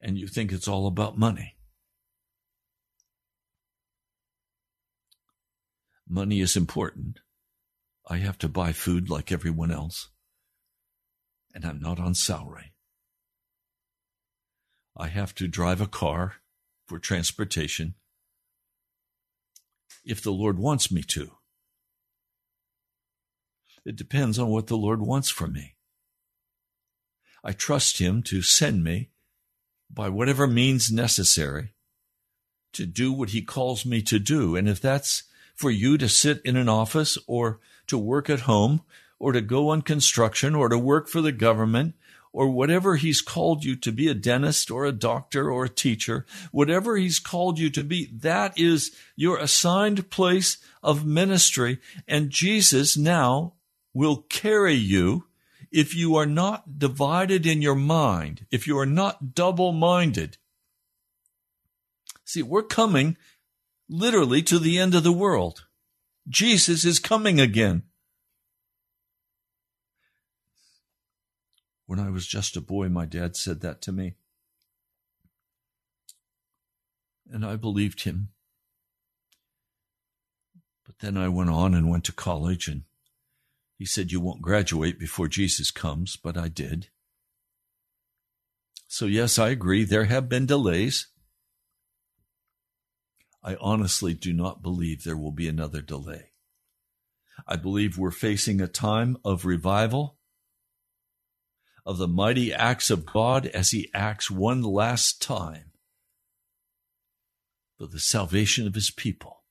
and 0.01 0.17
you 0.17 0.27
think 0.27 0.51
it's 0.51 0.67
all 0.67 0.87
about 0.87 1.17
money? 1.17 1.55
Money 6.09 6.41
is 6.41 6.57
important 6.57 7.19
I 8.09 8.17
have 8.17 8.37
to 8.39 8.47
buy 8.47 8.71
food 8.71 9.09
like 9.09 9.31
everyone 9.31 9.71
else. 9.71 10.09
And 11.53 11.65
I'm 11.65 11.79
not 11.79 11.99
on 11.99 12.15
salary. 12.15 12.73
I 14.95 15.07
have 15.07 15.35
to 15.35 15.47
drive 15.47 15.81
a 15.81 15.87
car 15.87 16.35
for 16.87 16.99
transportation 16.99 17.95
if 20.05 20.21
the 20.21 20.31
Lord 20.31 20.57
wants 20.57 20.91
me 20.91 21.03
to. 21.03 21.31
It 23.85 23.95
depends 23.95 24.39
on 24.39 24.49
what 24.49 24.67
the 24.67 24.77
Lord 24.77 25.01
wants 25.01 25.29
from 25.29 25.53
me. 25.53 25.75
I 27.43 27.51
trust 27.51 27.99
Him 27.99 28.23
to 28.23 28.41
send 28.41 28.83
me 28.83 29.11
by 29.89 30.09
whatever 30.09 30.47
means 30.47 30.91
necessary 30.91 31.73
to 32.73 32.85
do 32.85 33.11
what 33.11 33.29
He 33.29 33.41
calls 33.41 33.85
me 33.85 34.01
to 34.03 34.19
do. 34.19 34.55
And 34.55 34.67
if 34.67 34.81
that's 34.81 35.23
for 35.57 35.71
you 35.71 35.97
to 35.97 36.07
sit 36.07 36.39
in 36.45 36.55
an 36.55 36.69
office 36.69 37.17
or 37.27 37.59
to 37.87 37.97
work 37.97 38.29
at 38.29 38.41
home 38.41 38.81
or 39.19 39.31
to 39.31 39.41
go 39.41 39.69
on 39.69 39.81
construction 39.81 40.53
or 40.53 40.69
to 40.69 40.77
work 40.77 41.09
for 41.09 41.19
the 41.19 41.31
government 41.31 41.95
or 42.31 42.47
whatever 42.49 42.97
he's 42.97 43.21
called 43.21 43.63
you 43.63 43.75
to 43.75 43.91
be 43.91 44.07
a 44.07 44.13
dentist 44.13 44.69
or 44.69 44.85
a 44.85 44.91
doctor 44.91 45.49
or 45.49 45.65
a 45.65 45.69
teacher, 45.69 46.23
whatever 46.51 46.95
he's 46.95 47.17
called 47.17 47.57
you 47.57 47.71
to 47.71 47.83
be, 47.83 48.11
that 48.13 48.57
is 48.57 48.95
your 49.15 49.39
assigned 49.39 50.11
place 50.11 50.57
of 50.83 51.03
ministry. 51.03 51.79
And 52.07 52.29
Jesus 52.29 52.95
now 52.95 53.53
will 53.91 54.17
carry 54.29 54.75
you 54.75 55.25
if 55.71 55.95
you 55.95 56.15
are 56.15 56.27
not 56.27 56.77
divided 56.77 57.47
in 57.47 57.63
your 57.63 57.75
mind, 57.75 58.45
if 58.51 58.67
you 58.67 58.77
are 58.77 58.85
not 58.85 59.33
double 59.33 59.71
minded. 59.71 60.37
See, 62.23 62.43
we're 62.43 62.61
coming 62.61 63.17
literally 63.89 64.41
to 64.43 64.59
the 64.59 64.77
end 64.77 64.95
of 64.95 65.03
the 65.03 65.11
world. 65.11 65.65
Jesus 66.27 66.83
is 66.83 66.99
coming 66.99 67.39
again. 67.39 67.83
When 71.85 71.99
I 71.99 72.09
was 72.09 72.27
just 72.27 72.57
a 72.57 72.61
boy, 72.61 72.89
my 72.89 73.05
dad 73.05 73.37
said 73.37 73.61
that 73.61 73.81
to 73.83 73.93
me. 73.93 74.15
And 77.31 77.45
I 77.45 77.55
believed 77.55 78.03
him. 78.03 78.29
But 80.85 80.99
then 80.99 81.17
I 81.17 81.29
went 81.29 81.49
on 81.49 81.73
and 81.73 81.89
went 81.89 82.03
to 82.05 82.13
college, 82.13 82.67
and 82.67 82.83
he 83.77 83.85
said, 83.85 84.11
You 84.11 84.19
won't 84.19 84.41
graduate 84.41 84.99
before 84.99 85.27
Jesus 85.27 85.71
comes, 85.71 86.17
but 86.17 86.37
I 86.37 86.47
did. 86.47 86.87
So, 88.87 89.05
yes, 89.05 89.37
I 89.37 89.49
agree, 89.49 89.83
there 89.83 90.05
have 90.05 90.29
been 90.29 90.45
delays. 90.45 91.07
I 93.47 93.55
honestly 93.61 94.13
do 94.13 94.33
not 94.33 94.61
believe 94.61 95.05
there 95.05 95.15
will 95.15 95.31
be 95.31 95.47
another 95.47 95.81
delay. 95.81 96.31
I 97.47 97.55
believe 97.55 97.97
we're 97.97 98.11
facing 98.11 98.59
a 98.59 98.67
time 98.67 99.15
of 99.23 99.45
revival, 99.45 100.17
of 101.85 101.97
the 101.97 102.09
mighty 102.09 102.53
acts 102.53 102.89
of 102.89 103.05
God 103.05 103.45
as 103.45 103.71
He 103.71 103.89
acts 103.93 104.29
one 104.29 104.63
last 104.63 105.21
time 105.21 105.71
for 107.77 107.87
the 107.87 108.01
salvation 108.01 108.67
of 108.67 108.75
His 108.75 108.91
people. 108.91 109.43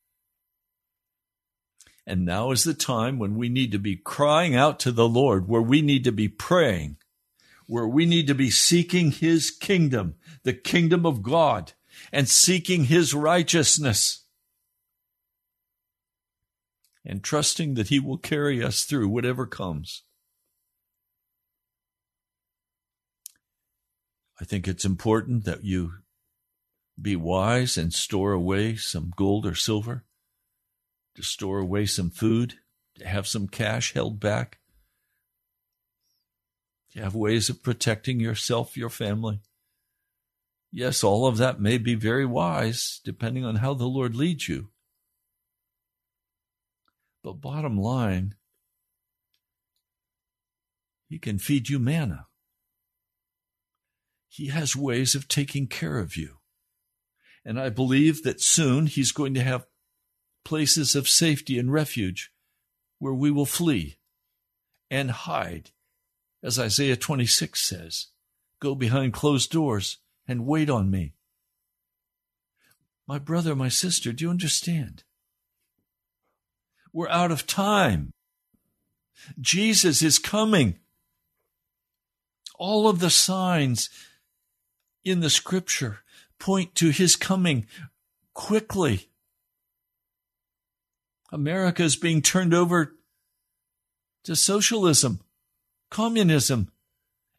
And 2.06 2.26
now 2.26 2.50
is 2.50 2.64
the 2.64 2.74
time 2.74 3.18
when 3.18 3.34
we 3.34 3.48
need 3.48 3.72
to 3.72 3.78
be 3.78 3.96
crying 3.96 4.54
out 4.54 4.78
to 4.80 4.92
the 4.92 5.08
Lord, 5.08 5.48
where 5.48 5.62
we 5.62 5.80
need 5.80 6.04
to 6.04 6.12
be 6.12 6.28
praying, 6.28 6.98
where 7.66 7.88
we 7.88 8.04
need 8.04 8.26
to 8.26 8.34
be 8.34 8.50
seeking 8.50 9.10
His 9.10 9.50
kingdom, 9.50 10.16
the 10.42 10.52
kingdom 10.52 11.06
of 11.06 11.22
God 11.22 11.72
and 12.16 12.30
seeking 12.30 12.84
his 12.84 13.12
righteousness 13.12 14.24
and 17.04 17.22
trusting 17.22 17.74
that 17.74 17.88
he 17.88 18.00
will 18.00 18.16
carry 18.16 18.64
us 18.64 18.84
through 18.84 19.06
whatever 19.06 19.44
comes. 19.44 20.02
I 24.40 24.46
think 24.46 24.66
it's 24.66 24.86
important 24.86 25.44
that 25.44 25.62
you 25.62 25.92
be 26.98 27.16
wise 27.16 27.76
and 27.76 27.92
store 27.92 28.32
away 28.32 28.76
some 28.76 29.12
gold 29.14 29.44
or 29.44 29.54
silver, 29.54 30.06
to 31.16 31.22
store 31.22 31.58
away 31.58 31.84
some 31.84 32.08
food, 32.08 32.54
to 32.98 33.06
have 33.06 33.26
some 33.26 33.46
cash 33.46 33.92
held 33.92 34.18
back, 34.20 34.60
to 36.92 37.02
have 37.02 37.14
ways 37.14 37.50
of 37.50 37.62
protecting 37.62 38.20
yourself, 38.20 38.74
your 38.74 38.88
family. 38.88 39.40
Yes, 40.72 41.02
all 41.02 41.26
of 41.26 41.38
that 41.38 41.60
may 41.60 41.78
be 41.78 41.94
very 41.94 42.26
wise, 42.26 43.00
depending 43.04 43.44
on 43.44 43.56
how 43.56 43.74
the 43.74 43.86
Lord 43.86 44.14
leads 44.14 44.48
you. 44.48 44.70
But 47.22 47.40
bottom 47.40 47.78
line, 47.78 48.34
He 51.08 51.18
can 51.18 51.38
feed 51.38 51.68
you 51.68 51.78
manna. 51.78 52.26
He 54.28 54.48
has 54.48 54.76
ways 54.76 55.14
of 55.14 55.28
taking 55.28 55.66
care 55.66 55.98
of 55.98 56.16
you. 56.16 56.38
And 57.44 57.58
I 57.58 57.70
believe 57.70 58.22
that 58.24 58.40
soon 58.40 58.86
He's 58.86 59.12
going 59.12 59.34
to 59.34 59.42
have 59.42 59.66
places 60.44 60.94
of 60.94 61.08
safety 61.08 61.58
and 61.58 61.72
refuge 61.72 62.30
where 62.98 63.14
we 63.14 63.30
will 63.30 63.46
flee 63.46 63.98
and 64.90 65.10
hide. 65.10 65.70
As 66.42 66.58
Isaiah 66.58 66.96
26 66.96 67.60
says, 67.60 68.06
go 68.60 68.74
behind 68.74 69.12
closed 69.12 69.50
doors 69.50 69.98
and 70.28 70.46
wait 70.46 70.68
on 70.70 70.90
me. 70.90 71.12
My 73.06 73.18
brother, 73.18 73.54
my 73.54 73.68
sister, 73.68 74.12
do 74.12 74.24
you 74.24 74.30
understand? 74.30 75.04
We're 76.92 77.08
out 77.08 77.30
of 77.30 77.46
time. 77.46 78.12
Jesus 79.40 80.02
is 80.02 80.18
coming. 80.18 80.78
All 82.58 82.88
of 82.88 83.00
the 83.00 83.10
signs 83.10 83.90
in 85.04 85.20
the 85.20 85.30
scripture 85.30 86.00
point 86.38 86.74
to 86.76 86.90
his 86.90 87.14
coming 87.16 87.66
quickly. 88.34 89.08
America 91.32 91.82
is 91.82 91.96
being 91.96 92.22
turned 92.22 92.54
over 92.54 92.94
to 94.24 94.34
socialism, 94.34 95.20
communism, 95.90 96.72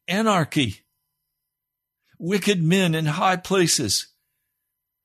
anarchy, 0.08 0.82
wicked 2.18 2.62
men 2.62 2.96
in 2.96 3.06
high 3.06 3.36
places 3.36 4.08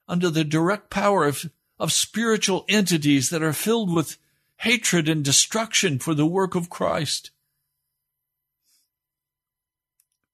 under 0.08 0.30
the 0.30 0.44
direct 0.44 0.90
power 0.90 1.24
of, 1.24 1.50
of 1.78 1.92
spiritual 1.92 2.64
entities 2.68 3.30
that 3.30 3.42
are 3.42 3.52
filled 3.52 3.94
with 3.94 4.18
hatred 4.56 5.08
and 5.08 5.24
destruction 5.24 5.98
for 5.98 6.14
the 6.14 6.26
work 6.26 6.54
of 6.54 6.70
Christ. 6.70 7.30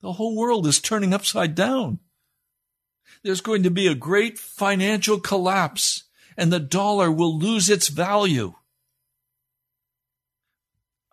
The 0.00 0.12
whole 0.12 0.36
world 0.36 0.66
is 0.66 0.80
turning 0.80 1.12
upside 1.12 1.54
down. 1.54 1.98
There's 3.22 3.40
going 3.40 3.64
to 3.64 3.70
be 3.70 3.86
a 3.86 3.94
great 3.94 4.38
financial 4.38 5.18
collapse 5.18 6.04
and 6.36 6.52
the 6.52 6.60
dollar 6.60 7.10
will 7.10 7.36
lose 7.36 7.68
its 7.68 7.88
value. 7.88 8.54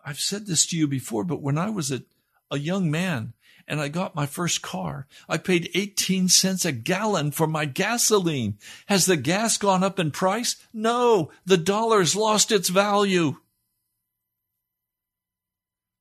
I've 0.04 0.20
said 0.20 0.46
this 0.46 0.64
to 0.66 0.76
you 0.76 0.86
before, 0.86 1.24
but 1.24 1.42
when 1.42 1.58
I 1.58 1.68
was 1.68 1.90
a, 1.90 2.02
a 2.50 2.58
young 2.58 2.90
man 2.90 3.34
and 3.68 3.80
I 3.80 3.88
got 3.88 4.14
my 4.14 4.26
first 4.26 4.62
car, 4.62 5.06
I 5.28 5.38
paid 5.38 5.70
18 5.74 6.28
cents 6.28 6.64
a 6.64 6.72
gallon 6.72 7.32
for 7.32 7.46
my 7.46 7.64
gasoline. 7.64 8.58
Has 8.86 9.06
the 9.06 9.16
gas 9.16 9.58
gone 9.58 9.82
up 9.82 9.98
in 9.98 10.12
price? 10.12 10.56
No, 10.72 11.30
the 11.44 11.56
dollar's 11.56 12.14
lost 12.14 12.52
its 12.52 12.68
value. 12.68 13.36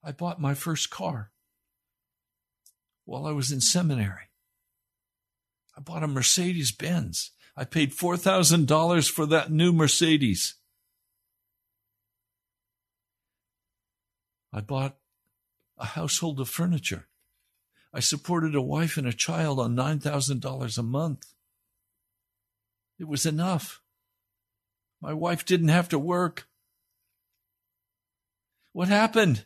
I 0.03 0.11
bought 0.11 0.39
my 0.39 0.53
first 0.53 0.91
car 0.91 1.31
while 3.05 3.25
I 3.25 3.31
was 3.31 3.51
in 3.51 3.61
seminary. 3.61 4.29
I 5.75 5.81
bought 5.81 6.03
a 6.03 6.07
Mercedes 6.07 6.71
Benz. 6.71 7.31
I 7.57 7.65
paid 7.65 7.91
$4,000 7.91 9.09
for 9.09 9.25
that 9.25 9.51
new 9.51 9.73
Mercedes. 9.73 10.55
I 14.53 14.61
bought 14.61 14.97
a 15.78 15.86
household 15.86 16.39
of 16.39 16.49
furniture. 16.49 17.07
I 17.93 17.99
supported 17.99 18.55
a 18.55 18.61
wife 18.61 18.97
and 18.97 19.07
a 19.07 19.13
child 19.13 19.59
on 19.59 19.76
$9,000 19.76 20.78
a 20.78 20.84
month. 20.84 21.26
It 22.99 23.07
was 23.07 23.26
enough. 23.26 23.82
My 25.01 25.13
wife 25.13 25.45
didn't 25.45 25.69
have 25.69 25.89
to 25.89 25.99
work. 25.99 26.47
What 28.73 28.88
happened? 28.88 29.45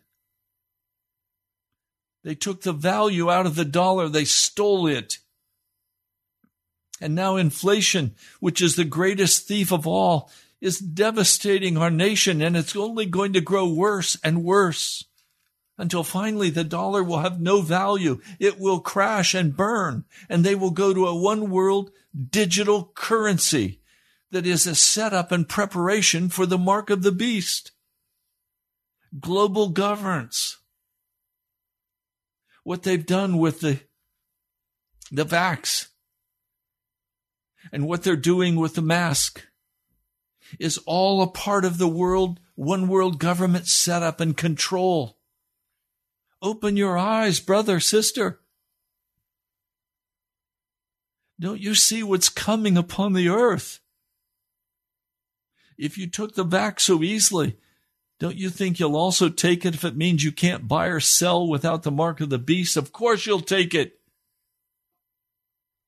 They 2.23 2.35
took 2.35 2.61
the 2.61 2.73
value 2.73 3.29
out 3.29 3.45
of 3.45 3.55
the 3.55 3.65
dollar. 3.65 4.09
They 4.09 4.25
stole 4.25 4.87
it. 4.87 5.19
And 7.01 7.15
now 7.15 7.37
inflation, 7.37 8.15
which 8.39 8.61
is 8.61 8.75
the 8.75 8.83
greatest 8.83 9.47
thief 9.47 9.71
of 9.71 9.87
all, 9.87 10.31
is 10.59 10.79
devastating 10.79 11.77
our 11.77 11.89
nation 11.89 12.41
and 12.41 12.57
it's 12.57 12.75
only 12.75 13.05
going 13.05 13.33
to 13.33 13.41
grow 13.41 13.71
worse 13.71 14.17
and 14.23 14.43
worse 14.43 15.05
until 15.79 16.03
finally 16.03 16.49
the 16.49 16.63
dollar 16.63 17.01
will 17.01 17.19
have 17.19 17.39
no 17.39 17.61
value. 17.61 18.19
It 18.37 18.59
will 18.59 18.81
crash 18.81 19.33
and 19.33 19.55
burn 19.55 20.03
and 20.27 20.43
they 20.43 20.53
will 20.53 20.71
go 20.71 20.93
to 20.93 21.07
a 21.07 21.15
one 21.15 21.49
world 21.49 21.89
digital 22.29 22.91
currency 22.93 23.81
that 24.31 24.45
is 24.45 24.67
a 24.67 24.75
setup 24.75 25.31
and 25.31 25.47
preparation 25.47 26.29
for 26.29 26.45
the 26.45 26.57
mark 26.57 26.89
of 26.89 27.01
the 27.01 27.13
beast. 27.13 27.71
Global 29.19 29.69
governance. 29.69 30.57
What 32.63 32.83
they've 32.83 33.05
done 33.05 33.37
with 33.37 33.61
the, 33.61 33.79
the 35.11 35.25
vax 35.25 35.87
and 37.71 37.87
what 37.87 38.03
they're 38.03 38.17
doing 38.17 38.57
with 38.57 38.75
the 38.75 38.81
mask 38.81 39.45
is 40.59 40.77
all 40.85 41.21
a 41.21 41.27
part 41.27 41.63
of 41.63 41.77
the 41.77 41.87
world, 41.87 42.39
one 42.55 42.89
world 42.89 43.17
government 43.17 43.65
setup 43.67 44.19
and 44.19 44.35
control. 44.35 45.18
Open 46.41 46.77
your 46.77 46.97
eyes, 46.97 47.39
brother, 47.39 47.79
sister. 47.79 48.39
Don't 51.39 51.59
you 51.59 51.75
see 51.75 52.03
what's 52.03 52.29
coming 52.29 52.77
upon 52.77 53.13
the 53.13 53.29
earth? 53.29 53.79
If 55.77 55.97
you 55.97 56.07
took 56.07 56.35
the 56.35 56.45
vax 56.45 56.81
so 56.81 57.01
easily, 57.01 57.57
don't 58.19 58.35
you 58.35 58.49
think 58.49 58.79
you'll 58.79 58.97
also 58.97 59.29
take 59.29 59.65
it 59.65 59.73
if 59.73 59.85
it 59.85 59.95
means 59.95 60.23
you 60.23 60.33
can't 60.33 60.67
buy 60.67 60.87
or 60.87 60.99
sell 60.99 61.47
without 61.47 61.83
the 61.83 61.91
mark 61.91 62.19
of 62.19 62.29
the 62.29 62.37
beast? 62.37 62.75
Of 62.75 62.91
course 62.91 63.25
you'll 63.25 63.39
take 63.39 63.73
it 63.73 63.99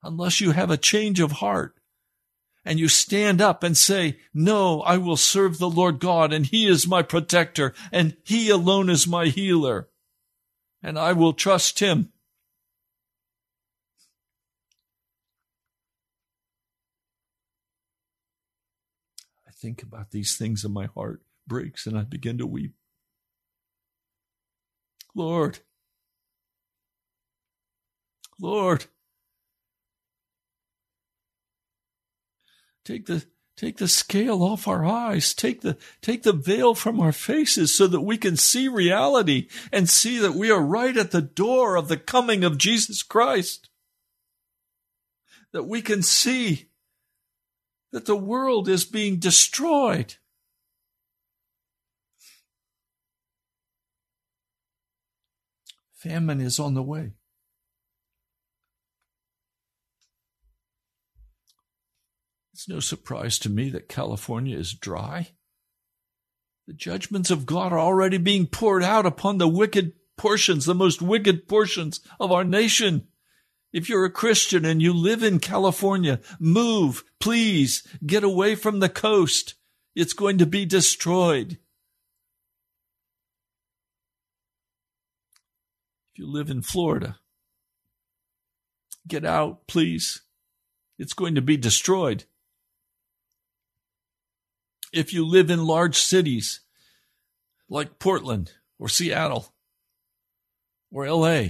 unless 0.01 0.39
you 0.39 0.51
have 0.51 0.71
a 0.71 0.77
change 0.77 1.19
of 1.19 1.33
heart 1.33 1.75
and 2.63 2.79
you 2.79 2.87
stand 2.87 3.41
up 3.41 3.63
and 3.63 3.75
say, 3.75 4.17
no, 4.33 4.81
I 4.81 4.97
will 4.97 5.17
serve 5.17 5.57
the 5.57 5.69
Lord 5.69 5.99
God 5.99 6.31
and 6.31 6.45
he 6.45 6.67
is 6.67 6.87
my 6.87 7.01
protector 7.01 7.73
and 7.91 8.15
he 8.23 8.49
alone 8.49 8.89
is 8.89 9.07
my 9.07 9.27
healer 9.27 9.89
and 10.83 10.97
I 10.97 11.13
will 11.13 11.33
trust 11.33 11.79
him. 11.79 12.11
I 19.47 19.51
think 19.51 19.83
about 19.83 20.11
these 20.11 20.37
things 20.37 20.63
and 20.63 20.73
my 20.73 20.87
heart 20.87 21.21
breaks 21.47 21.85
and 21.85 21.97
I 21.97 22.03
begin 22.03 22.37
to 22.39 22.47
weep. 22.47 22.73
Lord, 25.13 25.59
Lord, 28.39 28.85
Take 32.83 33.05
the 33.05 33.25
take 33.61 33.77
the 33.77 33.87
scale 33.87 34.41
off 34.41 34.67
our 34.67 34.83
eyes. 34.83 35.35
Take 35.35 35.61
the 35.61 35.77
take 36.01 36.23
the 36.23 36.33
veil 36.33 36.73
from 36.73 36.99
our 36.99 37.11
faces 37.11 37.73
so 37.73 37.85
that 37.85 38.01
we 38.01 38.17
can 38.17 38.35
see 38.35 38.67
reality 38.67 39.47
and 39.71 39.87
see 39.87 40.17
that 40.17 40.33
we 40.33 40.49
are 40.49 40.61
right 40.61 40.97
at 40.97 41.11
the 41.11 41.21
door 41.21 41.75
of 41.75 41.87
the 41.87 41.97
coming 41.97 42.43
of 42.43 42.57
Jesus 42.57 43.03
Christ. 43.03 43.69
That 45.53 45.65
we 45.65 45.83
can 45.83 46.01
see 46.01 46.69
that 47.91 48.05
the 48.05 48.15
world 48.15 48.67
is 48.67 48.83
being 48.83 49.19
destroyed. 49.19 50.15
Famine 55.93 56.41
is 56.41 56.59
on 56.59 56.73
the 56.73 56.81
way. 56.81 57.11
It's 62.61 62.69
no 62.69 62.79
surprise 62.79 63.39
to 63.39 63.49
me 63.49 63.71
that 63.71 63.89
California 63.89 64.55
is 64.55 64.75
dry. 64.75 65.29
The 66.67 66.73
judgments 66.73 67.31
of 67.31 67.47
God 67.47 67.73
are 67.73 67.79
already 67.79 68.19
being 68.19 68.45
poured 68.45 68.83
out 68.83 69.03
upon 69.03 69.39
the 69.39 69.47
wicked 69.47 69.93
portions, 70.15 70.65
the 70.65 70.75
most 70.75 71.01
wicked 71.01 71.47
portions 71.47 72.01
of 72.19 72.31
our 72.31 72.43
nation. 72.43 73.07
If 73.73 73.89
you're 73.89 74.05
a 74.05 74.11
Christian 74.11 74.63
and 74.63 74.79
you 74.79 74.93
live 74.93 75.23
in 75.23 75.39
California, 75.39 76.19
move, 76.39 77.03
please, 77.19 77.81
get 78.05 78.23
away 78.23 78.53
from 78.53 78.79
the 78.79 78.89
coast. 78.89 79.55
It's 79.95 80.13
going 80.13 80.37
to 80.37 80.45
be 80.45 80.63
destroyed. 80.63 81.53
If 86.13 86.19
you 86.19 86.27
live 86.27 86.51
in 86.51 86.61
Florida, 86.61 87.17
get 89.07 89.25
out, 89.25 89.65
please. 89.65 90.21
It's 90.99 91.13
going 91.13 91.33
to 91.33 91.41
be 91.41 91.57
destroyed 91.57 92.25
if 94.91 95.13
you 95.13 95.25
live 95.25 95.49
in 95.49 95.65
large 95.65 95.97
cities 95.97 96.61
like 97.69 97.99
Portland 97.99 98.51
or 98.77 98.89
Seattle 98.89 99.53
or 100.91 101.09
LA 101.09 101.47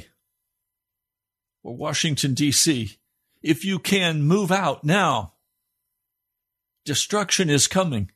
or 1.63 1.75
Washington, 1.75 2.33
D.C., 2.33 2.97
if 3.41 3.65
you 3.65 3.79
can 3.79 4.23
move 4.23 4.51
out 4.51 4.83
now, 4.83 5.33
destruction 6.85 7.49
is 7.49 7.67
coming. 7.67 8.11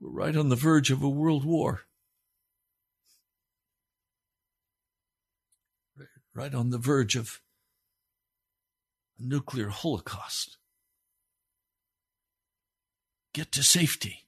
We're 0.00 0.10
right 0.10 0.36
on 0.36 0.48
the 0.48 0.56
verge 0.56 0.90
of 0.90 1.02
a 1.02 1.08
world 1.08 1.44
war. 1.44 1.82
Right 6.34 6.54
on 6.54 6.70
the 6.70 6.78
verge 6.78 7.16
of 7.16 7.40
a 9.18 9.22
nuclear 9.26 9.70
holocaust. 9.70 10.57
Get 13.38 13.52
to 13.52 13.62
safety. 13.62 14.26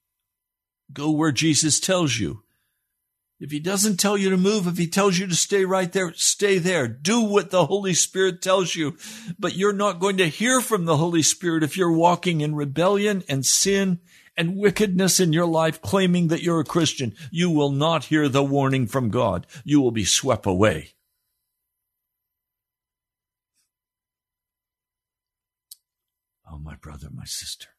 Go 0.92 1.10
where 1.10 1.32
Jesus 1.32 1.80
tells 1.80 2.20
you. 2.20 2.44
If 3.40 3.50
he 3.50 3.58
doesn't 3.58 3.96
tell 3.96 4.16
you 4.16 4.30
to 4.30 4.36
move, 4.36 4.68
if 4.68 4.78
he 4.78 4.86
tells 4.86 5.18
you 5.18 5.26
to 5.26 5.34
stay 5.34 5.64
right 5.64 5.92
there, 5.92 6.12
stay 6.14 6.58
there. 6.58 6.86
Do 6.86 7.20
what 7.20 7.50
the 7.50 7.66
Holy 7.66 7.92
Spirit 7.92 8.40
tells 8.40 8.76
you. 8.76 8.96
But 9.36 9.56
you're 9.56 9.72
not 9.72 9.98
going 9.98 10.16
to 10.18 10.28
hear 10.28 10.60
from 10.60 10.84
the 10.84 10.96
Holy 10.96 11.22
Spirit 11.22 11.64
if 11.64 11.76
you're 11.76 11.90
walking 11.90 12.40
in 12.40 12.54
rebellion 12.54 13.24
and 13.28 13.44
sin 13.44 13.98
and 14.36 14.56
wickedness 14.56 15.18
in 15.18 15.32
your 15.32 15.46
life, 15.46 15.82
claiming 15.82 16.28
that 16.28 16.44
you're 16.44 16.60
a 16.60 16.64
Christian. 16.64 17.12
You 17.32 17.50
will 17.50 17.72
not 17.72 18.04
hear 18.04 18.28
the 18.28 18.44
warning 18.44 18.86
from 18.86 19.08
God. 19.08 19.44
You 19.64 19.80
will 19.80 19.90
be 19.90 20.04
swept 20.04 20.46
away. 20.46 20.90
Oh, 26.48 26.58
my 26.58 26.76
brother, 26.76 27.08
my 27.12 27.24
sister. 27.24 27.70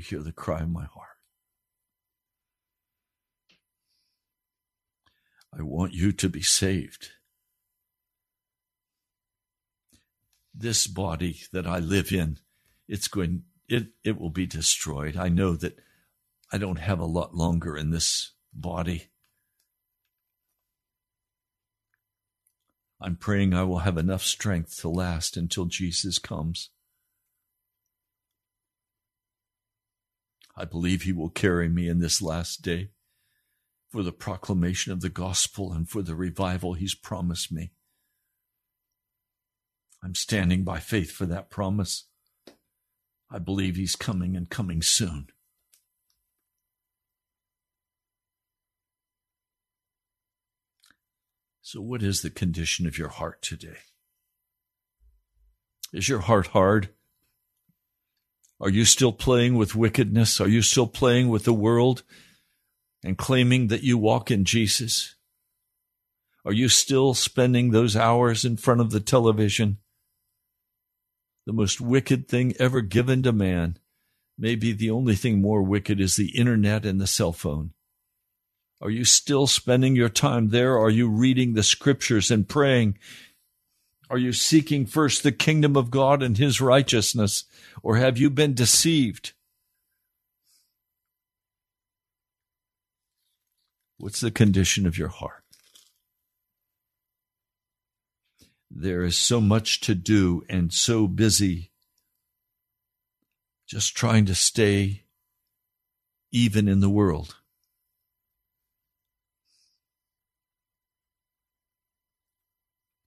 You 0.00 0.16
hear 0.18 0.22
the 0.22 0.32
cry 0.32 0.60
of 0.60 0.70
my 0.70 0.84
heart? 0.84 1.08
I 5.56 5.62
want 5.62 5.92
you 5.92 6.12
to 6.12 6.28
be 6.28 6.42
saved. 6.42 7.10
This 10.54 10.86
body 10.86 11.40
that 11.52 11.66
I 11.66 11.78
live 11.78 12.12
in, 12.12 12.38
it's 12.88 13.08
going, 13.08 13.42
it, 13.68 13.88
it 14.04 14.18
will 14.18 14.30
be 14.30 14.46
destroyed. 14.46 15.16
I 15.16 15.28
know 15.28 15.54
that 15.56 15.78
I 16.52 16.58
don't 16.58 16.78
have 16.78 16.98
a 16.98 17.04
lot 17.04 17.34
longer 17.34 17.76
in 17.76 17.90
this 17.90 18.32
body. 18.52 19.08
I'm 23.00 23.16
praying 23.16 23.54
I 23.54 23.64
will 23.64 23.78
have 23.78 23.98
enough 23.98 24.22
strength 24.22 24.80
to 24.80 24.88
last 24.88 25.36
until 25.36 25.66
Jesus 25.66 26.18
comes. 26.18 26.70
I 30.60 30.66
believe 30.66 31.02
he 31.02 31.12
will 31.12 31.30
carry 31.30 31.70
me 31.70 31.88
in 31.88 32.00
this 32.00 32.20
last 32.20 32.60
day 32.60 32.90
for 33.88 34.02
the 34.02 34.12
proclamation 34.12 34.92
of 34.92 35.00
the 35.00 35.08
gospel 35.08 35.72
and 35.72 35.88
for 35.88 36.02
the 36.02 36.14
revival 36.14 36.74
he's 36.74 36.94
promised 36.94 37.50
me. 37.50 37.72
I'm 40.02 40.14
standing 40.14 40.62
by 40.62 40.78
faith 40.78 41.12
for 41.12 41.24
that 41.24 41.48
promise. 41.48 42.08
I 43.30 43.38
believe 43.38 43.76
he's 43.76 43.96
coming 43.96 44.36
and 44.36 44.50
coming 44.50 44.82
soon. 44.82 45.28
So, 51.62 51.80
what 51.80 52.02
is 52.02 52.20
the 52.20 52.28
condition 52.28 52.86
of 52.86 52.98
your 52.98 53.08
heart 53.08 53.40
today? 53.40 53.78
Is 55.94 56.06
your 56.10 56.20
heart 56.20 56.48
hard? 56.48 56.90
Are 58.60 58.68
you 58.70 58.84
still 58.84 59.12
playing 59.12 59.54
with 59.54 59.74
wickedness? 59.74 60.40
Are 60.40 60.48
you 60.48 60.60
still 60.60 60.86
playing 60.86 61.30
with 61.30 61.44
the 61.44 61.54
world 61.54 62.02
and 63.02 63.16
claiming 63.16 63.68
that 63.68 63.82
you 63.82 63.96
walk 63.96 64.30
in 64.30 64.44
Jesus? 64.44 65.14
Are 66.44 66.52
you 66.52 66.68
still 66.68 67.14
spending 67.14 67.70
those 67.70 67.96
hours 67.96 68.44
in 68.44 68.58
front 68.58 68.82
of 68.82 68.90
the 68.90 69.00
television? 69.00 69.78
The 71.46 71.54
most 71.54 71.80
wicked 71.80 72.28
thing 72.28 72.54
ever 72.58 72.82
given 72.82 73.22
to 73.22 73.32
man. 73.32 73.78
Maybe 74.38 74.72
the 74.72 74.90
only 74.90 75.14
thing 75.14 75.40
more 75.40 75.62
wicked 75.62 76.00
is 76.00 76.16
the 76.16 76.36
internet 76.36 76.84
and 76.84 77.00
the 77.00 77.06
cell 77.06 77.32
phone. 77.32 77.72
Are 78.82 78.90
you 78.90 79.04
still 79.04 79.46
spending 79.46 79.96
your 79.96 80.08
time 80.08 80.48
there? 80.48 80.78
Are 80.78 80.90
you 80.90 81.08
reading 81.08 81.52
the 81.52 81.62
scriptures 81.62 82.30
and 82.30 82.48
praying 82.48 82.98
are 84.10 84.18
you 84.18 84.32
seeking 84.32 84.86
first 84.86 85.22
the 85.22 85.30
kingdom 85.30 85.76
of 85.76 85.92
God 85.92 86.20
and 86.20 86.36
his 86.36 86.60
righteousness, 86.60 87.44
or 87.80 87.96
have 87.96 88.18
you 88.18 88.28
been 88.28 88.54
deceived? 88.54 89.34
What's 93.98 94.20
the 94.20 94.32
condition 94.32 94.84
of 94.84 94.98
your 94.98 95.08
heart? 95.08 95.44
There 98.68 99.04
is 99.04 99.16
so 99.16 99.40
much 99.40 99.80
to 99.82 99.94
do 99.94 100.42
and 100.48 100.72
so 100.72 101.06
busy 101.06 101.70
just 103.68 103.96
trying 103.96 104.26
to 104.26 104.34
stay 104.34 105.04
even 106.32 106.66
in 106.66 106.80
the 106.80 106.90
world. 106.90 107.36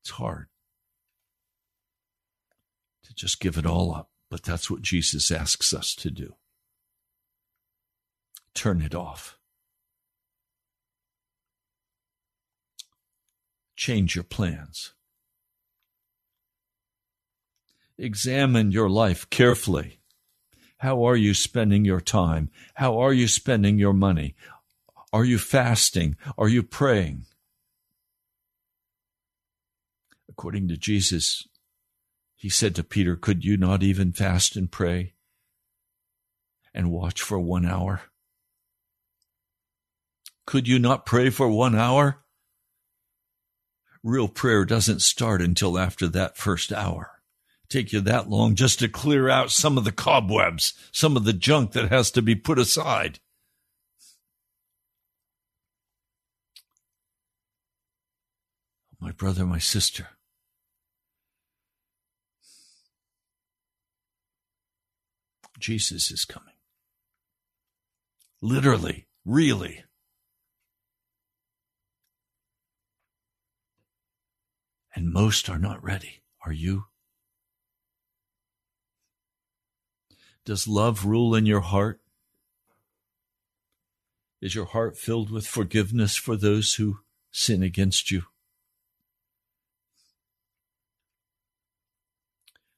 It's 0.02 0.12
hard 0.12 0.48
just 3.16 3.40
give 3.40 3.58
it 3.58 3.66
all 3.66 3.94
up. 3.94 4.10
But 4.30 4.44
that's 4.44 4.70
what 4.70 4.82
Jesus 4.82 5.32
asks 5.32 5.74
us 5.74 5.94
to 5.96 6.10
do. 6.10 6.36
Turn 8.54 8.82
it 8.82 8.96
off. 8.96 9.38
Change 13.76 14.16
your 14.16 14.24
plans. 14.24 14.94
Examine 17.98 18.72
your 18.72 18.90
life 18.90 19.30
carefully. 19.30 20.00
How 20.78 21.04
are 21.04 21.16
you 21.16 21.34
spending 21.34 21.86
your 21.86 22.02
time? 22.02 22.50
How 22.76 23.00
are 23.00 23.14
you 23.14 23.28
spending 23.28 23.78
your 23.78 23.94
money? 23.94 24.36
Are 25.12 25.24
you 25.24 25.38
fasting? 25.38 26.18
Are 26.38 26.50
you 26.50 26.64
praying? 26.64 27.26
According 30.28 30.68
to 30.70 30.78
Jesus, 30.78 31.48
he 32.44 32.50
said 32.50 32.76
to 32.76 32.84
Peter, 32.84 33.16
Could 33.16 33.46
you 33.46 33.56
not 33.56 33.84
even 33.84 34.12
fast 34.12 34.58
and 34.58 34.70
pray 34.70 35.14
and 36.74 36.92
watch 36.92 37.22
for 37.22 37.40
one 37.40 37.66
hour? 37.66 38.02
Could 40.46 40.68
you 40.68 40.78
not 40.78 41.06
pray 41.06 41.30
for 41.30 41.48
one 41.48 41.74
hour? 41.74 42.26
Real 44.04 44.28
prayer 44.28 44.66
doesn't 44.66 45.02
start 45.02 45.42
until 45.42 45.80
after 45.80 46.06
that 46.10 46.36
first 46.36 46.74
hour. 46.74 47.22
Take 47.70 47.94
you 47.94 48.02
that 48.02 48.30
long 48.30 48.56
just 48.56 48.80
to 48.80 48.90
clear 48.90 49.30
out 49.30 49.50
some 49.50 49.78
of 49.78 49.86
the 49.86 49.94
cobwebs, 49.94 50.74
some 50.92 51.16
of 51.16 51.24
the 51.24 51.32
junk 51.32 51.72
that 51.72 51.92
has 51.92 52.12
to 52.12 52.22
be 52.22 52.36
put 52.36 52.60
aside. 52.60 53.20
My 59.00 59.14
brother, 59.14 59.46
my 59.46 59.60
sister, 59.60 60.10
Jesus 65.64 66.12
is 66.12 66.26
coming. 66.26 66.56
Literally, 68.42 69.08
really. 69.24 69.86
And 74.94 75.14
most 75.14 75.50
are 75.50 75.58
not 75.58 75.82
ready. 75.82 76.22
Are 76.46 76.52
you? 76.52 76.88
Does 80.44 80.68
love 80.68 81.06
rule 81.06 81.34
in 81.34 81.46
your 81.46 81.62
heart? 81.62 82.02
Is 84.42 84.54
your 84.54 84.66
heart 84.66 84.98
filled 84.98 85.32
with 85.32 85.48
forgiveness 85.48 86.18
for 86.18 86.36
those 86.36 86.74
who 86.74 87.00
sin 87.32 87.64
against 87.64 88.12
you? 88.12 88.24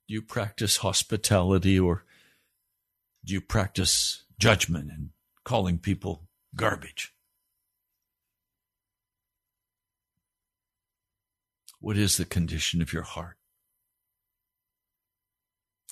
Do 0.08 0.14
you 0.14 0.22
practice 0.22 0.78
hospitality 0.78 1.80
or 1.80 2.06
do 3.26 3.34
you 3.34 3.42
practice 3.42 4.24
judgment 4.38 4.92
and 4.92 5.10
calling 5.44 5.80
people 5.80 6.28
garbage? 6.56 7.14
What 11.80 11.98
is 11.98 12.18
the 12.18 12.26
condition 12.26 12.82
of 12.82 12.94
your 12.94 13.04
heart? 13.04 13.38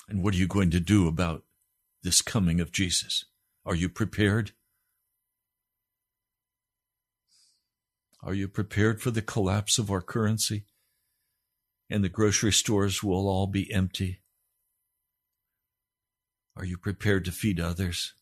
And 0.08 0.22
what 0.22 0.34
are 0.34 0.38
you 0.38 0.46
going 0.46 0.70
to 0.70 0.80
do 0.80 1.08
about 1.08 1.42
this 2.02 2.22
coming 2.22 2.60
of 2.60 2.72
Jesus? 2.72 3.24
Are 3.66 3.74
you 3.74 3.88
prepared? 3.88 4.52
Are 8.22 8.34
you 8.34 8.48
prepared 8.48 9.02
for 9.02 9.10
the 9.10 9.22
collapse 9.22 9.78
of 9.78 9.90
our 9.90 10.00
currency? 10.00 10.64
And 11.90 12.04
the 12.04 12.08
grocery 12.08 12.52
stores 12.52 13.02
will 13.02 13.28
all 13.28 13.46
be 13.46 13.72
empty. 13.72 14.20
Are 16.56 16.64
you 16.64 16.78
prepared 16.78 17.24
to 17.24 17.32
feed 17.32 17.58
others? 17.58 18.14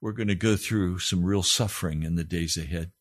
We're 0.00 0.12
going 0.12 0.28
to 0.28 0.34
go 0.34 0.56
through 0.56 1.00
some 1.00 1.24
real 1.24 1.42
suffering 1.42 2.02
in 2.02 2.14
the 2.14 2.24
days 2.24 2.56
ahead. 2.56 2.92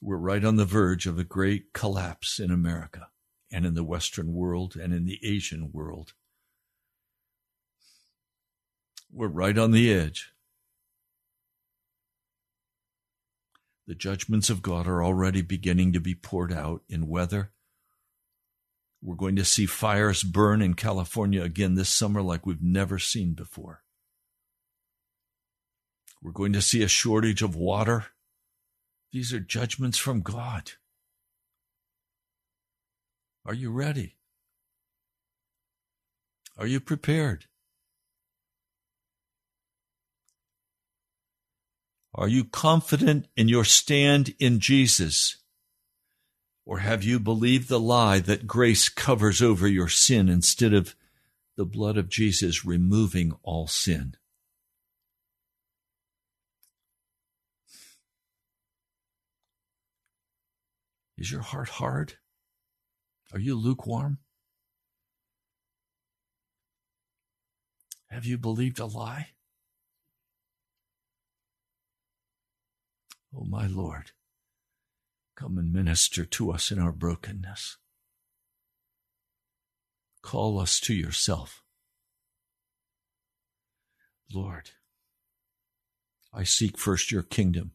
We're 0.00 0.16
right 0.16 0.44
on 0.44 0.56
the 0.56 0.64
verge 0.64 1.06
of 1.06 1.18
a 1.18 1.24
great 1.24 1.72
collapse 1.72 2.38
in 2.38 2.50
America 2.50 3.08
and 3.50 3.66
in 3.66 3.74
the 3.74 3.84
Western 3.84 4.32
world 4.32 4.76
and 4.76 4.94
in 4.94 5.04
the 5.04 5.18
Asian 5.22 5.70
world. 5.72 6.14
We're 9.12 9.28
right 9.28 9.56
on 9.56 9.72
the 9.72 9.92
edge. 9.92 10.32
The 13.86 13.94
judgments 13.94 14.50
of 14.50 14.62
God 14.62 14.86
are 14.86 15.02
already 15.02 15.42
beginning 15.42 15.92
to 15.92 16.00
be 16.00 16.14
poured 16.14 16.52
out 16.52 16.82
in 16.88 17.06
weather. 17.06 17.52
We're 19.02 19.14
going 19.16 19.36
to 19.36 19.44
see 19.44 19.66
fires 19.66 20.22
burn 20.22 20.62
in 20.62 20.74
California 20.74 21.42
again 21.42 21.74
this 21.74 21.88
summer 21.88 22.22
like 22.22 22.46
we've 22.46 22.62
never 22.62 22.98
seen 22.98 23.34
before. 23.34 23.82
We're 26.22 26.32
going 26.32 26.54
to 26.54 26.62
see 26.62 26.82
a 26.82 26.88
shortage 26.88 27.42
of 27.42 27.54
water. 27.54 28.06
These 29.12 29.32
are 29.32 29.40
judgments 29.40 29.98
from 29.98 30.22
God. 30.22 30.72
Are 33.44 33.54
you 33.54 33.70
ready? 33.70 34.16
Are 36.58 36.66
you 36.66 36.80
prepared? 36.80 37.44
Are 42.14 42.28
you 42.28 42.44
confident 42.44 43.28
in 43.36 43.48
your 43.48 43.64
stand 43.64 44.34
in 44.40 44.58
Jesus? 44.58 45.36
Or 46.66 46.80
have 46.80 47.04
you 47.04 47.20
believed 47.20 47.68
the 47.68 47.78
lie 47.78 48.18
that 48.18 48.48
grace 48.48 48.88
covers 48.88 49.40
over 49.40 49.68
your 49.68 49.88
sin 49.88 50.28
instead 50.28 50.74
of 50.74 50.96
the 51.56 51.64
blood 51.64 51.96
of 51.96 52.08
Jesus 52.08 52.64
removing 52.64 53.32
all 53.44 53.68
sin? 53.68 54.16
Is 61.16 61.30
your 61.30 61.40
heart 61.40 61.68
hard? 61.68 62.14
Are 63.32 63.38
you 63.38 63.54
lukewarm? 63.54 64.18
Have 68.10 68.26
you 68.26 68.38
believed 68.38 68.80
a 68.80 68.86
lie? 68.86 69.28
Oh, 73.34 73.44
my 73.44 73.66
Lord, 73.66 74.10
come 75.36 75.58
and 75.58 75.72
minister 75.72 76.24
to 76.24 76.50
us 76.50 76.70
in 76.70 76.78
our 76.78 76.92
brokenness. 76.92 77.76
Call 80.22 80.58
us 80.58 80.80
to 80.80 80.94
yourself. 80.94 81.62
Lord, 84.34 84.70
I 86.32 86.42
seek 86.42 86.76
first 86.78 87.12
your 87.12 87.22
kingdom 87.22 87.72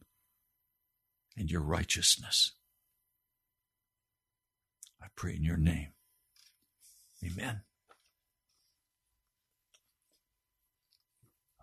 and 1.36 1.50
your 1.50 1.62
righteousness. 1.62 2.52
I 5.00 5.06
pray 5.16 5.36
in 5.36 5.42
your 5.42 5.56
name. 5.56 5.88
Amen. 7.24 7.62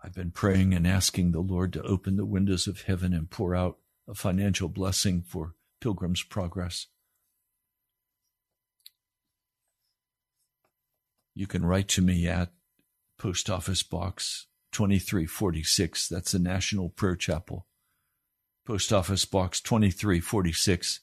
I've 0.02 0.14
been 0.14 0.30
praying 0.30 0.72
and 0.72 0.86
asking 0.86 1.32
the 1.32 1.40
Lord 1.40 1.74
to 1.74 1.82
open 1.82 2.16
the 2.16 2.24
windows 2.24 2.66
of 2.66 2.82
heaven 2.82 3.12
and 3.12 3.30
pour 3.30 3.54
out 3.54 3.78
a 4.08 4.14
financial 4.14 4.68
blessing 4.68 5.22
for 5.22 5.54
Pilgrim's 5.80 6.22
Progress. 6.22 6.86
You 11.34 11.46
can 11.46 11.64
write 11.64 11.88
to 11.88 12.02
me 12.02 12.26
at 12.26 12.52
Post 13.18 13.48
Office 13.48 13.82
Box 13.82 14.46
2346. 14.72 16.08
That's 16.08 16.32
the 16.32 16.38
National 16.38 16.90
Prayer 16.90 17.16
Chapel. 17.16 17.66
Post 18.66 18.92
Office 18.92 19.24
Box 19.24 19.60
2346, 19.60 21.00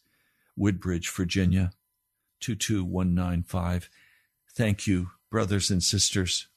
Woodbridge, 0.55 1.09
Virginia 1.09 1.71
22195. 2.39 3.89
Thank 4.53 4.87
you, 4.87 5.09
brothers 5.29 5.71
and 5.71 5.83
sisters. 5.83 6.47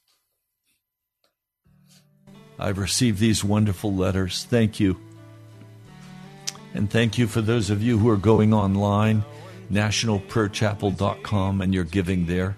I've 2.58 2.78
received 2.78 3.18
these 3.18 3.42
wonderful 3.42 3.94
letters. 3.94 4.44
Thank 4.44 4.78
you. 4.78 5.00
And 6.74 6.90
thank 6.90 7.18
you 7.18 7.26
for 7.26 7.40
those 7.40 7.70
of 7.70 7.82
you 7.82 7.98
who 7.98 8.08
are 8.08 8.16
going 8.16 8.54
online, 8.54 9.24
nationalprayerchapel.com, 9.72 11.60
and 11.60 11.74
you're 11.74 11.84
giving 11.84 12.26
there. 12.26 12.56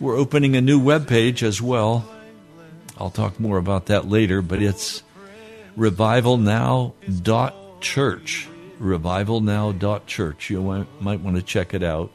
We're 0.00 0.16
opening 0.16 0.56
a 0.56 0.60
new 0.60 0.80
webpage 0.80 1.42
as 1.42 1.62
well. 1.62 2.08
I'll 2.98 3.10
talk 3.10 3.38
more 3.38 3.58
about 3.58 3.86
that 3.86 4.08
later, 4.08 4.42
but 4.42 4.60
it's 4.60 5.02
revivalnow.church. 5.76 8.48
Revivalnow.church. 8.80 10.50
You 10.50 10.86
might 11.00 11.20
want 11.20 11.36
to 11.36 11.42
check 11.42 11.74
it 11.74 11.82
out. 11.82 12.10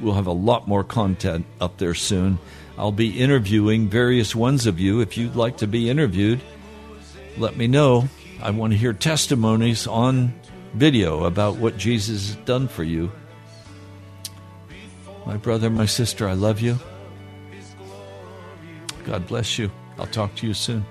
We'll 0.00 0.14
have 0.14 0.26
a 0.26 0.32
lot 0.32 0.66
more 0.66 0.82
content 0.82 1.46
up 1.60 1.78
there 1.78 1.94
soon. 1.94 2.38
I'll 2.76 2.90
be 2.90 3.20
interviewing 3.20 3.88
various 3.88 4.34
ones 4.34 4.66
of 4.66 4.80
you. 4.80 5.00
If 5.00 5.16
you'd 5.16 5.36
like 5.36 5.58
to 5.58 5.68
be 5.68 5.88
interviewed, 5.88 6.40
let 7.38 7.56
me 7.56 7.68
know. 7.68 8.08
I 8.44 8.50
want 8.50 8.74
to 8.74 8.78
hear 8.78 8.92
testimonies 8.92 9.86
on 9.86 10.34
video 10.74 11.24
about 11.24 11.56
what 11.56 11.78
Jesus 11.78 12.34
has 12.34 12.44
done 12.44 12.68
for 12.68 12.84
you. 12.84 13.10
My 15.24 15.38
brother, 15.38 15.70
my 15.70 15.86
sister, 15.86 16.28
I 16.28 16.34
love 16.34 16.60
you. 16.60 16.78
God 19.04 19.26
bless 19.26 19.58
you. 19.58 19.70
I'll 19.98 20.06
talk 20.08 20.34
to 20.34 20.46
you 20.46 20.52
soon. 20.52 20.84